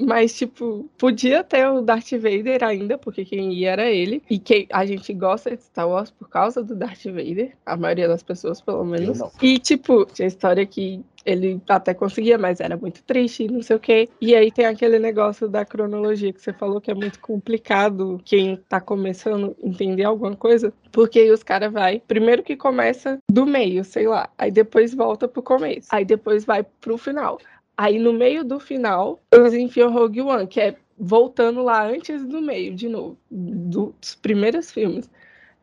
Mas, 0.00 0.36
tipo, 0.36 0.88
podia 0.96 1.44
ter 1.44 1.68
o 1.68 1.82
Darth 1.82 2.10
Vader 2.12 2.64
ainda, 2.64 2.96
porque 2.96 3.24
quem 3.24 3.52
ia 3.52 3.72
era 3.72 3.90
ele. 3.90 4.22
E 4.30 4.38
que 4.38 4.66
a 4.72 4.86
gente 4.86 5.12
gosta 5.12 5.54
de 5.54 5.62
Star 5.62 5.88
Wars 5.88 6.10
por 6.10 6.28
causa 6.28 6.62
do 6.62 6.74
Darth 6.74 7.04
Vader. 7.04 7.52
A 7.66 7.76
maioria 7.76 8.08
das 8.08 8.22
pessoas, 8.22 8.60
pelo 8.60 8.84
menos. 8.84 9.20
E, 9.42 9.58
tipo, 9.58 10.06
tinha 10.06 10.28
história 10.28 10.64
que 10.64 11.04
ele 11.24 11.60
até 11.68 11.92
conseguia, 11.92 12.38
mas 12.38 12.60
era 12.60 12.76
muito 12.76 13.02
triste, 13.02 13.46
não 13.48 13.62
sei 13.62 13.76
o 13.76 13.80
quê. 13.80 14.08
E 14.20 14.34
aí 14.34 14.50
tem 14.50 14.66
aquele 14.66 14.98
negócio 14.98 15.48
da 15.48 15.64
cronologia 15.64 16.32
que 16.32 16.40
você 16.40 16.52
falou 16.52 16.80
que 16.80 16.90
é 16.90 16.94
muito 16.94 17.20
complicado 17.20 18.20
quem 18.24 18.56
tá 18.68 18.80
começando 18.80 19.56
a 19.62 19.66
entender 19.66 20.04
alguma 20.04 20.34
coisa, 20.34 20.72
porque 20.90 21.18
aí 21.18 21.30
os 21.30 21.42
caras 21.42 21.72
vai, 21.72 22.02
primeiro 22.06 22.42
que 22.42 22.56
começa 22.56 23.18
do 23.30 23.46
meio, 23.46 23.84
sei 23.84 24.06
lá, 24.06 24.28
aí 24.38 24.50
depois 24.50 24.94
volta 24.94 25.28
pro 25.28 25.42
começo, 25.42 25.88
aí 25.90 26.04
depois 26.04 26.44
vai 26.44 26.64
pro 26.80 26.96
final. 26.96 27.38
Aí 27.82 27.98
no 27.98 28.12
meio 28.12 28.44
do 28.44 28.60
final, 28.60 29.18
eles 29.32 29.54
enfiam 29.54 29.90
Rogue 29.90 30.20
One, 30.20 30.46
que 30.46 30.60
é 30.60 30.76
voltando 30.98 31.62
lá 31.62 31.86
antes 31.86 32.22
do 32.26 32.42
meio, 32.42 32.74
de 32.74 32.90
novo, 32.90 33.16
dos 33.30 34.14
primeiros 34.16 34.70
filmes. 34.70 35.10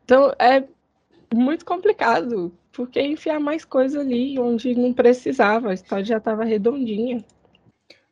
Então 0.04 0.32
é 0.36 0.64
muito 1.32 1.64
complicado, 1.64 2.52
porque 2.72 3.00
enfiar 3.00 3.38
mais 3.38 3.64
coisa 3.64 4.00
ali 4.00 4.36
onde 4.36 4.74
não 4.74 4.92
precisava, 4.92 5.70
a 5.70 5.74
história 5.74 6.04
já 6.04 6.16
estava 6.16 6.42
redondinha. 6.42 7.24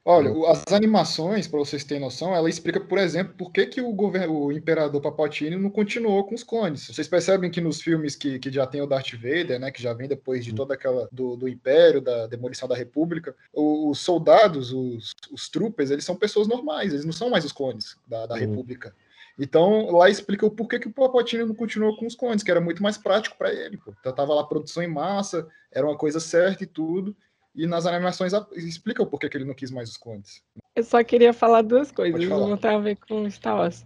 Olha, 0.09 0.31
as 0.47 0.73
animações, 0.73 1.49
para 1.49 1.59
vocês 1.59 1.83
terem 1.83 2.01
noção, 2.01 2.33
ela 2.33 2.49
explica, 2.49 2.79
por 2.79 2.97
exemplo, 2.97 3.35
por 3.37 3.51
que, 3.51 3.67
que 3.67 3.81
o, 3.81 3.93
governo, 3.93 4.45
o 4.45 4.53
imperador 4.53 5.01
Papatini 5.03 5.57
não 5.57 5.69
continuou 5.69 6.23
com 6.25 6.33
os 6.33 6.45
clones. 6.45 6.87
Vocês 6.87 7.09
percebem 7.09 7.51
que 7.51 7.61
nos 7.61 7.81
filmes 7.81 8.15
que, 8.15 8.39
que 8.39 8.49
já 8.49 8.69
tem 8.69 8.81
o 8.81 8.87
Darth 8.87 9.15
Vader, 9.15 9.59
né, 9.59 9.73
que 9.73 9.83
já 9.83 9.93
vem 9.93 10.07
depois 10.07 10.45
de 10.45 10.55
toda 10.55 10.75
aquela 10.75 11.09
do, 11.11 11.35
do 11.35 11.49
Império, 11.49 12.01
da 12.01 12.29
demolição 12.29 12.69
da 12.69 12.77
República, 12.77 13.35
os 13.53 13.99
soldados, 13.99 14.73
os, 14.73 15.13
os 15.33 15.49
troopers, 15.49 15.91
eles 15.91 16.05
são 16.05 16.15
pessoas 16.15 16.47
normais, 16.47 16.93
eles 16.93 17.05
não 17.05 17.13
são 17.13 17.29
mais 17.29 17.45
os 17.45 17.51
clones 17.51 17.97
da, 18.07 18.27
da 18.27 18.37
República. 18.37 18.95
Então, 19.37 19.91
lá 19.91 20.09
explica 20.09 20.47
o 20.47 20.51
porquê 20.53 20.79
que 20.79 20.87
o 20.87 20.93
Papatini 20.93 21.45
não 21.45 21.55
continuou 21.55 21.97
com 21.97 22.07
os 22.07 22.15
clones, 22.15 22.45
que 22.45 22.51
era 22.51 22.61
muito 22.61 22.81
mais 22.81 22.97
prático 22.97 23.37
para 23.37 23.53
ele. 23.53 23.77
Pô. 23.77 23.93
Então, 23.99 24.15
tava 24.15 24.33
lá 24.33 24.45
produção 24.45 24.85
em 24.85 24.89
massa, 24.89 25.49
era 25.73 25.85
uma 25.85 25.99
coisa 25.99 26.21
certa 26.21 26.63
e 26.63 26.67
tudo. 26.67 27.15
E 27.57 27.67
nas 27.67 27.87
animações 27.87 28.33
explica 28.55 29.03
o 29.03 29.07
porquê 29.07 29.29
que 29.29 29.37
ele 29.37 29.47
não 29.47 29.55
quis 29.55 29.71
mais 29.71 29.89
os 29.89 29.97
clones. 29.97 30.43
Eu 30.75 30.85
só 30.85 31.03
queria 31.03 31.33
falar 31.33 31.63
duas 31.63 31.91
coisas, 31.91 32.23
falar. 32.25 32.49
não 32.49 32.57
tem 32.57 32.71
a 32.71 32.79
ver 32.79 32.97
com 32.97 33.29
Star 33.31 33.57
Wars. 33.57 33.83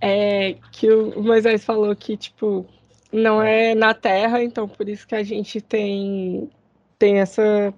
É 0.00 0.56
que 0.70 0.90
o 0.90 1.22
Moisés 1.22 1.64
falou 1.64 1.96
que, 1.96 2.16
tipo, 2.16 2.66
não 3.10 3.42
é 3.42 3.74
na 3.74 3.94
Terra, 3.94 4.42
então 4.42 4.68
por 4.68 4.86
isso 4.86 5.06
que 5.06 5.14
a 5.14 5.22
gente 5.22 5.62
tem, 5.62 6.50
tem 6.98 7.20
essa. 7.20 7.72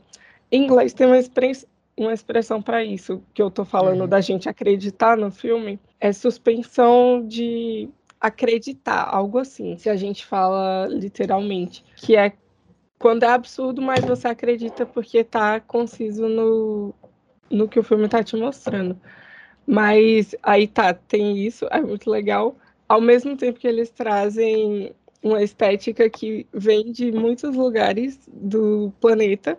Em 0.50 0.64
inglês 0.64 0.92
tem 0.92 1.06
uma, 1.06 1.18
express, 1.18 1.64
uma 1.96 2.12
expressão 2.12 2.60
para 2.60 2.84
isso, 2.84 3.22
que 3.32 3.40
eu 3.40 3.50
tô 3.50 3.64
falando 3.64 4.00
uhum. 4.00 4.08
da 4.08 4.20
gente 4.20 4.48
acreditar 4.48 5.16
no 5.16 5.30
filme, 5.30 5.78
é 6.00 6.12
suspensão 6.12 7.24
de 7.24 7.88
acreditar, 8.20 9.08
algo 9.08 9.38
assim, 9.38 9.76
se 9.76 9.88
a 9.88 9.94
gente 9.94 10.26
fala 10.26 10.88
literalmente, 10.88 11.84
que 11.94 12.16
é 12.16 12.32
quando 12.98 13.22
é 13.22 13.28
absurdo, 13.28 13.80
mas 13.80 14.04
você 14.04 14.28
acredita 14.28 14.84
porque 14.84 15.22
tá 15.22 15.60
conciso 15.60 16.28
no, 16.28 16.94
no 17.50 17.68
que 17.68 17.78
o 17.78 17.82
filme 17.82 18.08
tá 18.08 18.22
te 18.22 18.36
mostrando. 18.36 18.98
Mas 19.66 20.34
aí 20.42 20.66
tá, 20.66 20.94
tem 20.94 21.38
isso, 21.38 21.66
é 21.70 21.80
muito 21.80 22.10
legal. 22.10 22.56
Ao 22.88 23.00
mesmo 23.00 23.36
tempo 23.36 23.60
que 23.60 23.68
eles 23.68 23.90
trazem 23.90 24.94
uma 25.22 25.42
estética 25.42 26.08
que 26.08 26.46
vem 26.52 26.90
de 26.90 27.12
muitos 27.12 27.54
lugares 27.54 28.18
do 28.32 28.92
planeta, 29.00 29.58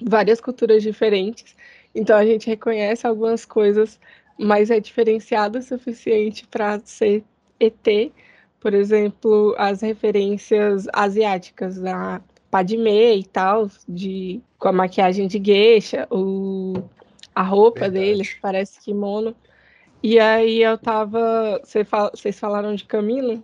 várias 0.00 0.40
culturas 0.40 0.82
diferentes. 0.82 1.56
Então 1.94 2.16
a 2.16 2.24
gente 2.24 2.46
reconhece 2.46 3.06
algumas 3.06 3.44
coisas, 3.44 4.00
mas 4.38 4.70
é 4.70 4.80
diferenciado 4.80 5.58
o 5.58 5.62
suficiente 5.62 6.46
para 6.46 6.80
ser 6.84 7.24
ET. 7.60 8.12
Por 8.60 8.72
exemplo, 8.72 9.54
as 9.58 9.82
referências 9.82 10.86
asiáticas, 10.92 11.84
a 11.84 12.22
Padme 12.54 13.16
e 13.16 13.24
tal, 13.24 13.68
de, 13.88 14.40
com 14.60 14.68
a 14.68 14.72
maquiagem 14.72 15.26
de 15.26 15.42
geisha, 15.44 16.06
o, 16.08 16.74
a 17.34 17.42
roupa 17.42 17.80
Verdade. 17.80 18.04
deles 18.04 18.36
parece 18.40 18.80
kimono. 18.80 19.34
E 20.00 20.20
aí 20.20 20.62
eu 20.62 20.78
tava. 20.78 21.60
Vocês 21.64 22.38
falaram 22.38 22.72
de 22.76 22.84
Camino, 22.84 23.42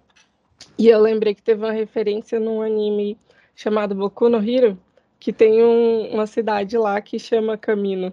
e 0.78 0.86
eu 0.86 1.00
lembrei 1.00 1.34
que 1.34 1.42
teve 1.42 1.64
uma 1.64 1.72
referência 1.72 2.38
num 2.38 2.62
anime 2.62 3.18
chamado 3.56 3.96
Boku 3.96 4.28
no 4.28 4.38
Hero, 4.38 4.78
que 5.18 5.32
tem 5.32 5.60
um, 5.60 6.14
uma 6.14 6.28
cidade 6.28 6.78
lá 6.78 7.00
que 7.00 7.18
chama 7.18 7.58
Camino. 7.58 8.12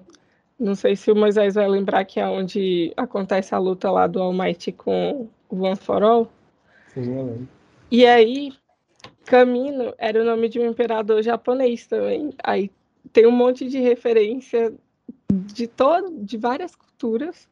Não 0.60 0.74
sei 0.74 0.96
se 0.96 1.12
o 1.12 1.16
Moisés 1.16 1.54
vai 1.54 1.68
lembrar 1.68 2.06
que 2.06 2.20
é 2.20 2.28
onde 2.28 2.92
acontece 2.98 3.54
a 3.54 3.60
luta 3.60 3.92
lá 3.92 4.08
do 4.08 4.20
All 4.20 4.34
Might 4.34 4.72
com 4.72 5.30
o 5.48 5.62
One 5.62 5.76
for 5.76 6.02
All. 6.02 6.28
Sim, 6.88 7.16
eu 7.16 7.24
lembro. 7.24 7.48
E 7.92 8.04
aí, 8.04 8.52
Camino 9.28 9.94
era 9.98 10.22
o 10.22 10.26
nome 10.26 10.48
de 10.48 10.58
um 10.58 10.66
imperador 10.66 11.22
japonês 11.22 11.86
também. 11.86 12.34
Aí 12.42 12.72
tem 13.12 13.28
um 13.28 13.32
monte 13.32 13.68
de 13.68 13.78
referência 13.78 14.74
de 15.32 15.68
todo, 15.68 16.24
de 16.24 16.38
várias 16.38 16.74
culturas 16.74 17.48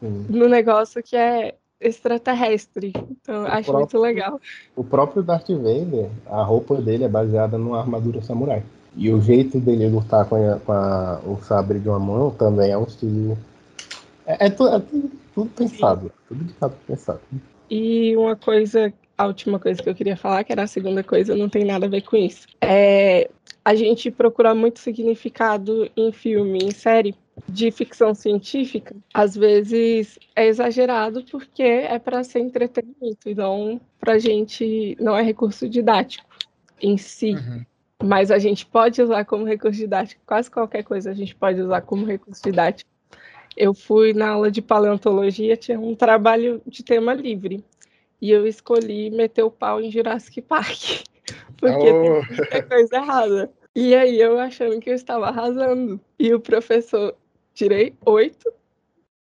Sim. 0.00 0.26
no 0.28 0.48
negócio 0.48 1.02
que 1.02 1.16
é 1.16 1.54
extraterrestre. 1.80 2.92
Então, 3.10 3.44
o 3.44 3.46
acho 3.46 3.70
próprio, 3.70 3.74
muito 3.74 3.98
legal. 3.98 4.40
O 4.74 4.82
próprio 4.82 5.22
Darth 5.22 5.48
Vader, 5.48 6.10
a 6.26 6.42
roupa 6.42 6.80
dele 6.82 7.04
é 7.04 7.08
baseada 7.08 7.56
numa 7.56 7.78
armadura 7.78 8.20
samurai. 8.20 8.64
E 8.96 9.10
o 9.10 9.20
jeito 9.20 9.60
dele 9.60 9.88
lutar 9.88 10.28
com, 10.28 10.34
a, 10.34 10.58
com 10.58 10.72
a, 10.72 11.20
o 11.24 11.36
sabre 11.42 11.78
de 11.78 11.88
uma 11.88 11.98
mão 11.98 12.30
também 12.30 12.72
é 12.72 12.78
um 12.78 12.84
estilo. 12.84 13.38
É, 14.26 14.46
é, 14.46 14.50
tu, 14.50 14.66
é 14.66 14.80
tudo, 14.80 15.10
tudo, 15.32 15.50
pensado. 15.50 16.06
Sim. 16.06 16.12
Tudo 16.28 16.44
de 16.44 16.52
fato 16.54 16.76
pensado. 16.86 17.20
E 17.70 18.16
uma 18.16 18.36
coisa 18.36 18.92
a 19.16 19.26
última 19.26 19.58
coisa 19.58 19.82
que 19.82 19.88
eu 19.88 19.94
queria 19.94 20.16
falar, 20.16 20.44
que 20.44 20.52
era 20.52 20.64
a 20.64 20.66
segunda 20.66 21.02
coisa, 21.02 21.34
não 21.36 21.48
tem 21.48 21.64
nada 21.64 21.86
a 21.86 21.88
ver 21.88 22.02
com 22.02 22.16
isso. 22.16 22.46
É, 22.60 23.30
a 23.64 23.74
gente 23.74 24.10
procura 24.10 24.54
muito 24.54 24.80
significado 24.80 25.90
em 25.96 26.12
filme, 26.12 26.58
em 26.58 26.70
série 26.70 27.14
de 27.48 27.70
ficção 27.70 28.14
científica. 28.14 28.94
Às 29.12 29.36
vezes 29.36 30.18
é 30.36 30.46
exagerado 30.46 31.24
porque 31.30 31.62
é 31.62 31.98
para 31.98 32.22
ser 32.24 32.40
entretenimento, 32.40 33.28
então 33.28 33.80
para 33.98 34.14
a 34.14 34.18
gente 34.18 34.96
não 35.00 35.16
é 35.16 35.22
recurso 35.22 35.68
didático 35.68 36.26
em 36.80 36.96
si. 36.96 37.32
Uhum. 37.32 37.64
mas 38.02 38.30
a 38.30 38.38
gente 38.38 38.66
pode 38.66 39.00
usar 39.00 39.24
como 39.24 39.44
recurso 39.44 39.78
didático, 39.78 40.20
quase 40.26 40.50
qualquer 40.50 40.82
coisa 40.82 41.10
a 41.10 41.14
gente 41.14 41.34
pode 41.34 41.60
usar 41.60 41.80
como 41.80 42.04
recurso 42.04 42.42
didático. 42.42 42.90
Eu 43.56 43.72
fui 43.72 44.12
na 44.12 44.30
aula 44.30 44.50
de 44.50 44.60
paleontologia, 44.60 45.56
tinha 45.56 45.78
um 45.78 45.94
trabalho 45.94 46.60
de 46.66 46.82
tema 46.82 47.14
livre, 47.14 47.64
e 48.24 48.30
eu 48.30 48.46
escolhi 48.46 49.10
meter 49.10 49.42
o 49.42 49.50
pau 49.50 49.82
em 49.82 49.90
Jurassic 49.90 50.40
Park, 50.40 51.04
porque 51.60 51.90
oh. 51.90 52.22
tem 52.26 52.36
muita 52.38 52.62
coisa 52.62 52.96
errada. 52.96 53.52
E 53.76 53.94
aí 53.94 54.18
eu 54.18 54.38
achando 54.38 54.80
que 54.80 54.88
eu 54.88 54.94
estava 54.94 55.26
arrasando, 55.26 56.00
e 56.18 56.32
o 56.32 56.40
professor, 56.40 57.14
tirei 57.52 57.92
oito, 58.06 58.50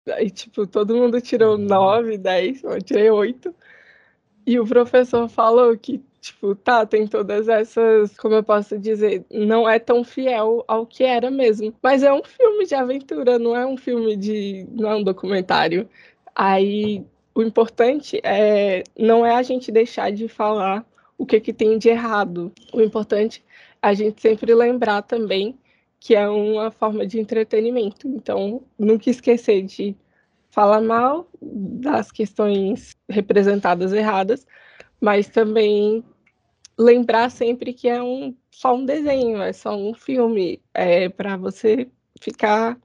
aí 0.10 0.30
tipo, 0.30 0.68
todo 0.68 0.98
mundo 0.98 1.22
tirou 1.22 1.58
nove, 1.58 2.18
dez, 2.18 2.62
eu 2.62 2.82
tirei 2.82 3.10
oito, 3.10 3.56
e 4.46 4.60
o 4.60 4.68
professor 4.68 5.30
falou 5.30 5.78
que 5.78 6.04
Tipo, 6.20 6.54
tá, 6.54 6.86
tem 6.86 7.08
todas 7.08 7.48
essas, 7.48 8.18
como 8.18 8.36
eu 8.36 8.44
posso 8.44 8.78
dizer, 8.78 9.26
não 9.32 9.70
é 9.70 9.80
tão 9.80 10.04
fiel 10.04 10.66
ao 10.68 10.86
que 10.86 11.02
era 11.02 11.32
mesmo. 11.32 11.74
Mas 11.82 12.04
é 12.04 12.12
um 12.12 12.22
filme 12.22 12.66
de 12.66 12.76
aventura, 12.76 13.40
não 13.40 13.56
é 13.56 13.66
um 13.66 13.78
filme 13.78 14.18
de. 14.18 14.68
não 14.70 14.92
é 14.92 14.96
um 14.98 15.04
documentário. 15.04 15.90
Aí 16.36 17.06
o 17.34 17.42
importante 17.42 18.20
é 18.24 18.84
não 18.98 19.26
é 19.26 19.36
a 19.36 19.44
gente 19.44 19.72
deixar 19.72 20.12
de 20.12 20.28
falar 20.28 20.86
o 21.18 21.26
que, 21.26 21.40
que 21.40 21.54
tem 21.54 21.78
de 21.78 21.90
errado. 21.90 22.52
O 22.74 22.82
importante 22.82 23.44
é 23.82 23.88
a 23.90 23.94
gente 23.94 24.22
sempre 24.22 24.54
lembrar 24.54 25.02
também 25.04 25.58
que 26.00 26.16
é 26.16 26.28
uma 26.30 26.72
forma 26.72 27.06
de 27.06 27.20
entretenimento. 27.20 28.08
Então, 28.08 28.64
nunca 28.78 29.10
esquecer 29.10 29.64
de 29.64 29.96
falar 30.50 30.82
mal 30.82 31.28
das 31.42 32.12
questões 32.12 32.96
representadas 33.10 33.94
erradas, 33.94 34.48
mas 35.00 35.28
também 35.28 36.04
lembrar 36.78 37.30
sempre 37.30 37.74
que 37.74 37.90
é 37.90 38.02
um 38.02 38.36
só 38.50 38.76
um 38.76 38.86
desenho, 38.86 39.42
é 39.42 39.54
só 39.54 39.76
um 39.76 39.94
filme, 39.94 40.62
é 40.74 41.10
para 41.10 41.38
você 41.38 41.90
ficar 42.20 42.78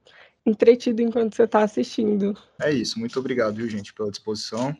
entretido 0.45 1.01
enquanto 1.01 1.35
você 1.35 1.43
está 1.43 1.63
assistindo. 1.63 2.37
É 2.61 2.71
isso, 2.71 2.99
muito 2.99 3.19
obrigado, 3.19 3.55
viu, 3.55 3.69
gente, 3.69 3.93
pela 3.93 4.11
disposição. 4.11 4.75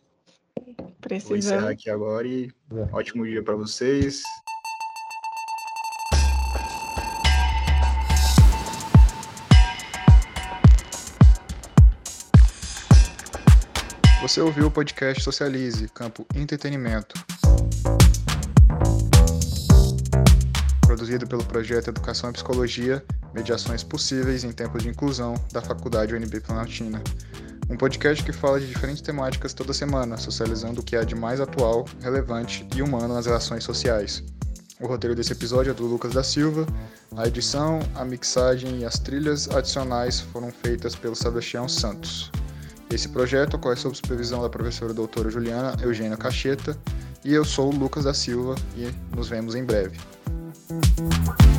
Precisamos. 1.01 1.27
Vou 1.27 1.37
encerrar 1.37 1.69
aqui 1.69 1.89
agora 1.89 2.27
e 2.27 2.51
é. 2.71 2.95
ótimo 2.95 3.25
dia 3.25 3.43
para 3.43 3.55
vocês. 3.55 4.23
Você 14.21 14.41
ouviu 14.41 14.67
o 14.67 14.71
podcast 14.71 15.21
Socialize, 15.21 15.87
Campo 15.89 16.25
Entretenimento. 16.35 17.13
Produzido 20.95 21.27
pelo 21.27 21.43
projeto 21.43 21.89
Educação 21.89 22.29
e 22.29 22.33
Psicologia, 22.33 23.03
Mediações 23.33 23.83
Possíveis 23.83 24.45
em 24.45 24.53
Tempos 24.53 24.81
de 24.81 24.87
Inclusão, 24.87 25.35
da 25.51 25.61
Faculdade 25.61 26.15
UNB 26.15 26.39
Planaltina. 26.39 27.01
Um 27.69 27.75
podcast 27.75 28.23
que 28.23 28.31
fala 28.31 28.61
de 28.61 28.65
diferentes 28.65 29.01
temáticas 29.01 29.53
toda 29.53 29.73
semana, 29.73 30.15
socializando 30.15 30.79
o 30.79 30.83
que 30.85 30.95
há 30.95 31.03
de 31.03 31.13
mais 31.13 31.41
atual, 31.41 31.83
relevante 32.01 32.65
e 32.73 32.81
humano 32.81 33.13
nas 33.13 33.25
relações 33.25 33.65
sociais. 33.65 34.23
O 34.79 34.87
roteiro 34.87 35.13
desse 35.13 35.33
episódio 35.33 35.71
é 35.71 35.73
do 35.73 35.85
Lucas 35.85 36.13
da 36.13 36.23
Silva, 36.23 36.65
a 37.17 37.27
edição, 37.27 37.79
a 37.93 38.05
mixagem 38.05 38.79
e 38.79 38.85
as 38.85 38.97
trilhas 38.97 39.49
adicionais 39.49 40.21
foram 40.21 40.49
feitas 40.49 40.95
pelo 40.95 41.13
Sebastião 41.13 41.67
Santos. 41.67 42.31
Esse 42.89 43.09
projeto 43.09 43.55
ocorre 43.55 43.75
sob 43.75 43.97
supervisão 43.97 44.41
da 44.41 44.49
professora 44.49 44.93
doutora 44.93 45.29
Juliana 45.29 45.75
Eugênia 45.83 46.15
Cacheta 46.15 46.77
e 47.21 47.33
eu 47.33 47.43
sou 47.43 47.69
o 47.69 47.75
Lucas 47.75 48.05
da 48.05 48.13
Silva 48.13 48.55
e 48.77 48.89
nos 49.13 49.27
vemos 49.27 49.55
em 49.55 49.65
breve. 49.65 50.14
Mm-hmm. 50.67 51.54